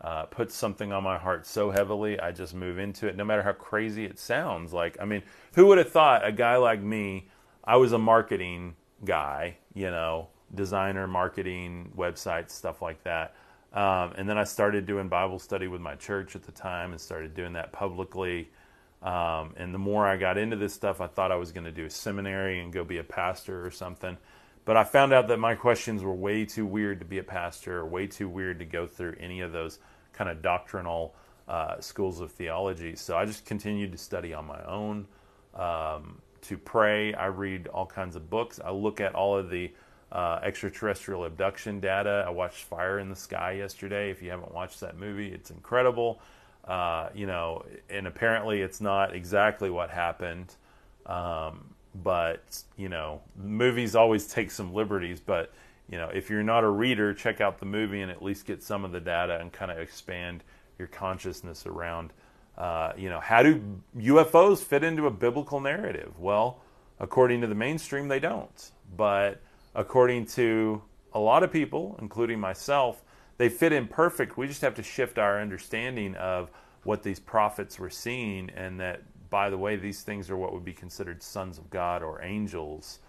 uh, 0.00 0.24
puts 0.26 0.54
something 0.54 0.92
on 0.92 1.02
my 1.02 1.18
heart 1.18 1.46
so 1.46 1.70
heavily, 1.70 2.20
I 2.20 2.32
just 2.32 2.54
move 2.54 2.78
into 2.78 3.08
it, 3.08 3.16
no 3.16 3.24
matter 3.24 3.42
how 3.42 3.52
crazy 3.52 4.04
it 4.04 4.18
sounds. 4.18 4.72
Like, 4.72 4.96
I 5.00 5.04
mean, 5.04 5.22
who 5.54 5.66
would 5.66 5.78
have 5.78 5.90
thought 5.90 6.26
a 6.26 6.32
guy 6.32 6.56
like 6.56 6.80
me? 6.80 7.28
I 7.64 7.76
was 7.76 7.92
a 7.92 7.98
marketing 7.98 8.76
guy, 9.04 9.56
you 9.74 9.90
know, 9.90 10.28
designer, 10.54 11.06
marketing, 11.06 11.92
websites, 11.96 12.50
stuff 12.50 12.80
like 12.80 13.02
that. 13.04 13.34
Um, 13.72 14.12
and 14.16 14.28
then 14.28 14.38
I 14.38 14.44
started 14.44 14.86
doing 14.86 15.08
Bible 15.08 15.38
study 15.38 15.68
with 15.68 15.80
my 15.80 15.94
church 15.94 16.34
at 16.34 16.42
the 16.42 16.52
time 16.52 16.92
and 16.92 17.00
started 17.00 17.34
doing 17.34 17.52
that 17.52 17.72
publicly. 17.72 18.50
Um, 19.02 19.54
and 19.56 19.74
the 19.74 19.78
more 19.78 20.06
I 20.06 20.16
got 20.16 20.38
into 20.38 20.56
this 20.56 20.72
stuff, 20.72 21.00
I 21.00 21.06
thought 21.06 21.30
I 21.30 21.36
was 21.36 21.52
going 21.52 21.64
to 21.64 21.72
do 21.72 21.84
a 21.84 21.90
seminary 21.90 22.60
and 22.60 22.72
go 22.72 22.84
be 22.84 22.98
a 22.98 23.04
pastor 23.04 23.64
or 23.64 23.70
something. 23.70 24.16
But 24.68 24.76
I 24.76 24.84
found 24.84 25.14
out 25.14 25.28
that 25.28 25.38
my 25.38 25.54
questions 25.54 26.02
were 26.02 26.12
way 26.12 26.44
too 26.44 26.66
weird 26.66 26.98
to 26.98 27.06
be 27.06 27.16
a 27.16 27.22
pastor, 27.22 27.78
or 27.78 27.86
way 27.86 28.06
too 28.06 28.28
weird 28.28 28.58
to 28.58 28.66
go 28.66 28.86
through 28.86 29.16
any 29.18 29.40
of 29.40 29.50
those 29.50 29.78
kind 30.12 30.28
of 30.28 30.42
doctrinal 30.42 31.14
uh, 31.48 31.80
schools 31.80 32.20
of 32.20 32.32
theology. 32.32 32.94
So 32.94 33.16
I 33.16 33.24
just 33.24 33.46
continued 33.46 33.92
to 33.92 33.96
study 33.96 34.34
on 34.34 34.46
my 34.46 34.62
own, 34.64 35.06
um, 35.54 36.20
to 36.42 36.58
pray. 36.58 37.14
I 37.14 37.28
read 37.28 37.68
all 37.68 37.86
kinds 37.86 38.14
of 38.14 38.28
books. 38.28 38.60
I 38.62 38.70
look 38.70 39.00
at 39.00 39.14
all 39.14 39.38
of 39.38 39.48
the 39.48 39.72
uh, 40.12 40.40
extraterrestrial 40.42 41.24
abduction 41.24 41.80
data. 41.80 42.22
I 42.26 42.30
watched 42.30 42.64
Fire 42.64 42.98
in 42.98 43.08
the 43.08 43.16
Sky 43.16 43.52
yesterday. 43.52 44.10
If 44.10 44.20
you 44.20 44.28
haven't 44.28 44.52
watched 44.52 44.80
that 44.80 44.98
movie, 44.98 45.32
it's 45.32 45.50
incredible. 45.50 46.20
Uh, 46.66 47.08
you 47.14 47.26
know, 47.26 47.64
and 47.88 48.06
apparently 48.06 48.60
it's 48.60 48.82
not 48.82 49.14
exactly 49.14 49.70
what 49.70 49.88
happened. 49.88 50.54
Um, 51.06 51.74
but 52.02 52.62
you 52.76 52.88
know, 52.88 53.20
movies 53.36 53.94
always 53.94 54.26
take 54.26 54.50
some 54.50 54.72
liberties. 54.72 55.20
But 55.20 55.52
you 55.90 55.98
know, 55.98 56.10
if 56.12 56.30
you're 56.30 56.42
not 56.42 56.64
a 56.64 56.68
reader, 56.68 57.14
check 57.14 57.40
out 57.40 57.58
the 57.58 57.66
movie 57.66 58.02
and 58.02 58.10
at 58.10 58.22
least 58.22 58.46
get 58.46 58.62
some 58.62 58.84
of 58.84 58.92
the 58.92 59.00
data 59.00 59.38
and 59.40 59.52
kind 59.52 59.70
of 59.70 59.78
expand 59.78 60.44
your 60.78 60.88
consciousness 60.88 61.66
around, 61.66 62.12
uh, 62.56 62.92
you 62.96 63.08
know, 63.08 63.20
how 63.20 63.42
do 63.42 63.62
UFOs 63.96 64.62
fit 64.62 64.84
into 64.84 65.06
a 65.06 65.10
biblical 65.10 65.60
narrative? 65.60 66.18
Well, 66.18 66.60
according 67.00 67.40
to 67.40 67.46
the 67.46 67.54
mainstream, 67.54 68.08
they 68.08 68.20
don't. 68.20 68.70
But 68.96 69.40
according 69.74 70.26
to 70.26 70.82
a 71.12 71.18
lot 71.20 71.42
of 71.42 71.52
people, 71.52 71.96
including 72.00 72.38
myself, 72.38 73.02
they 73.38 73.48
fit 73.48 73.72
in 73.72 73.86
perfect. 73.86 74.36
We 74.36 74.46
just 74.46 74.62
have 74.62 74.74
to 74.74 74.82
shift 74.82 75.18
our 75.18 75.40
understanding 75.40 76.14
of 76.16 76.50
what 76.84 77.02
these 77.02 77.18
prophets 77.18 77.78
were 77.78 77.90
seeing, 77.90 78.50
and 78.50 78.80
that, 78.80 79.02
by 79.30 79.50
the 79.50 79.58
way, 79.58 79.76
these 79.76 80.02
things 80.02 80.30
are 80.30 80.36
what 80.36 80.52
would 80.52 80.64
be 80.64 80.72
considered 80.72 81.22
sons 81.22 81.58
of 81.58 81.70
God 81.70 82.02
or 82.02 82.22
angels. 82.22 83.00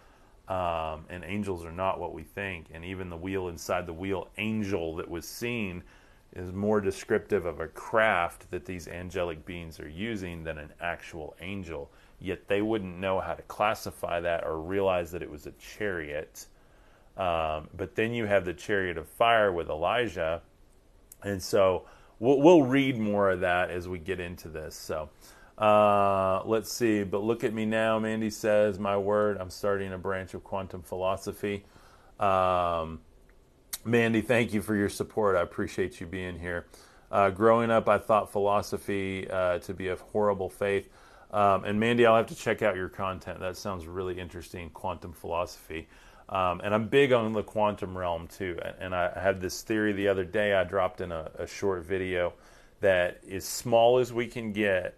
Um, 0.48 1.06
and 1.10 1.24
angels 1.24 1.64
are 1.64 1.72
not 1.72 2.00
what 2.00 2.14
we 2.14 2.24
think. 2.24 2.68
And 2.74 2.84
even 2.84 3.10
the 3.10 3.18
wheel 3.18 3.50
inside 3.50 3.86
the 3.86 3.94
wheel 3.94 4.30
angel 4.38 4.96
that 4.96 5.10
was 5.10 5.28
seen 5.28 5.84
is 6.34 6.52
more 6.52 6.82
descriptive 6.82 7.46
of 7.46 7.60
a 7.60 7.68
craft 7.68 8.50
that 8.52 8.66
these 8.66 8.88
angelic 8.88 9.46
beings 9.46 9.80
are 9.80 9.90
using 9.90 10.44
than 10.44 10.58
an 10.58 10.72
actual 10.82 11.36
angel. 11.42 11.92
Yet 12.20 12.48
they 12.48 12.62
wouldn't 12.62 12.98
know 12.98 13.20
how 13.20 13.34
to 13.34 13.42
classify 13.44 14.20
that 14.22 14.44
or 14.44 14.60
realize 14.60 15.12
that 15.12 15.22
it 15.22 15.30
was 15.30 15.48
a 15.48 15.52
chariot. 15.52 16.46
Um, 17.18 17.70
but 17.76 17.96
then 17.96 18.14
you 18.14 18.26
have 18.26 18.46
the 18.46 18.54
chariot 18.54 18.98
of 18.98 19.08
fire 19.08 19.52
with 19.52 19.70
Elijah. 19.70 20.42
And 21.24 21.42
so 21.42 21.86
we'll, 22.20 22.42
we'll 22.42 22.64
read 22.64 22.98
more 22.98 23.30
of 23.30 23.42
that 23.42 23.70
as 23.70 23.88
we 23.88 24.00
get 24.00 24.20
into 24.20 24.50
this. 24.50 24.76
So 24.76 25.10
uh, 25.60 26.42
let's 26.46 26.72
see. 26.72 27.04
But 27.04 27.24
look 27.24 27.44
at 27.44 27.54
me 27.54 27.66
now, 27.66 28.00
Mandy 28.00 28.30
says, 28.30 28.80
my 28.80 28.98
word, 28.98 29.38
I'm 29.40 29.50
starting 29.50 29.94
a 29.94 29.98
branch 29.98 30.34
of 30.34 30.44
quantum 30.44 30.82
philosophy. 30.82 31.66
Um, 32.20 33.02
Mandy, 33.86 34.22
thank 34.22 34.54
you 34.54 34.62
for 34.62 34.76
your 34.76 34.90
support. 34.90 35.36
I 35.36 35.42
appreciate 35.42 36.00
you 36.00 36.08
being 36.08 36.40
here. 36.40 36.66
Uh, 37.12 37.30
growing 37.30 37.72
up, 37.72 37.90
I 37.90 37.98
thought 37.98 38.32
philosophy 38.32 39.30
uh, 39.30 39.60
to 39.60 39.74
be 39.74 39.90
a 39.90 39.96
horrible 39.96 40.50
faith. 40.50 40.90
Um, 41.32 41.64
and 41.64 41.80
Mandy, 41.80 42.06
I'll 42.06 42.16
have 42.16 42.28
to 42.28 42.36
check 42.36 42.62
out 42.62 42.76
your 42.76 42.90
content. 42.90 43.40
That 43.40 43.58
sounds 43.58 43.86
really 43.86 44.20
interesting, 44.20 44.70
quantum 44.72 45.14
philosophy. 45.14 45.88
Um, 46.30 46.62
and 46.64 46.74
I'm 46.74 46.88
big 46.88 47.12
on 47.12 47.34
the 47.34 47.44
quantum 47.44 47.98
realm 47.98 48.28
too. 48.28 48.60
And 48.80 48.94
I 48.94 49.20
had 49.20 49.42
this 49.42 49.62
theory 49.62 49.94
the 49.94 50.08
other 50.08 50.24
day. 50.24 50.54
I 50.54 50.64
dropped 50.64 51.02
in 51.02 51.12
a, 51.12 51.32
a 51.38 51.48
short 51.48 51.84
video 51.84 52.34
that 52.82 53.22
as 53.30 53.46
small 53.46 53.98
as 53.98 54.14
we 54.14 54.28
can 54.28 54.54
get, 54.54 54.96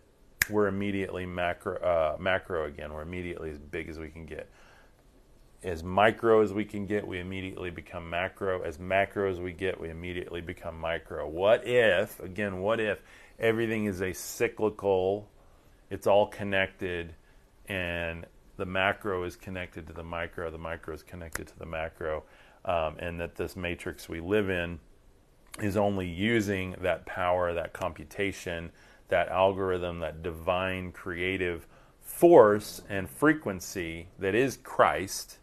we're 0.49 0.67
immediately 0.67 1.25
macro, 1.25 1.77
uh, 1.77 2.17
macro 2.19 2.65
again. 2.65 2.93
We're 2.93 3.01
immediately 3.01 3.51
as 3.51 3.57
big 3.57 3.89
as 3.89 3.99
we 3.99 4.09
can 4.09 4.25
get 4.25 4.49
as 5.63 5.83
micro 5.83 6.41
as 6.41 6.53
we 6.53 6.65
can 6.65 6.85
get, 6.85 7.07
we 7.07 7.19
immediately 7.19 7.69
become 7.69 8.09
macro. 8.09 8.61
As 8.63 8.79
macro 8.79 9.29
as 9.29 9.39
we 9.39 9.53
get, 9.53 9.79
we 9.79 9.89
immediately 9.89 10.41
become 10.41 10.79
micro. 10.79 11.27
What 11.27 11.67
if, 11.67 12.19
again, 12.19 12.61
what 12.61 12.79
if 12.79 12.99
everything 13.39 13.85
is 13.85 14.01
a 14.01 14.13
cyclical, 14.13 15.29
it's 15.89 16.07
all 16.07 16.27
connected, 16.27 17.13
and 17.67 18.25
the 18.57 18.65
macro 18.65 19.23
is 19.23 19.35
connected 19.35 19.85
to 19.87 19.93
the 19.93 20.03
micro, 20.03 20.49
the 20.49 20.57
micro 20.57 20.95
is 20.95 21.03
connected 21.03 21.47
to 21.47 21.59
the 21.59 21.65
macro, 21.65 22.23
um, 22.65 22.95
and 22.97 23.19
that 23.19 23.35
this 23.35 23.55
matrix 23.55 24.09
we 24.09 24.19
live 24.19 24.49
in 24.49 24.79
is 25.59 25.77
only 25.77 26.07
using 26.07 26.75
that 26.81 27.05
power, 27.05 27.53
that 27.53 27.73
computation, 27.73 28.71
that 29.11 29.29
algorithm, 29.29 29.99
that 29.99 30.23
divine 30.23 30.91
creative 30.91 31.67
force 32.01 32.81
and 32.89 33.09
frequency 33.09 34.07
that 34.19 34.35
is 34.35 34.57
Christ 34.57 35.37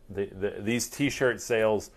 the, 0.10 0.26
the, 0.26 0.56
these 0.60 0.88
t-shirt 0.88 1.42
sales 1.42 1.92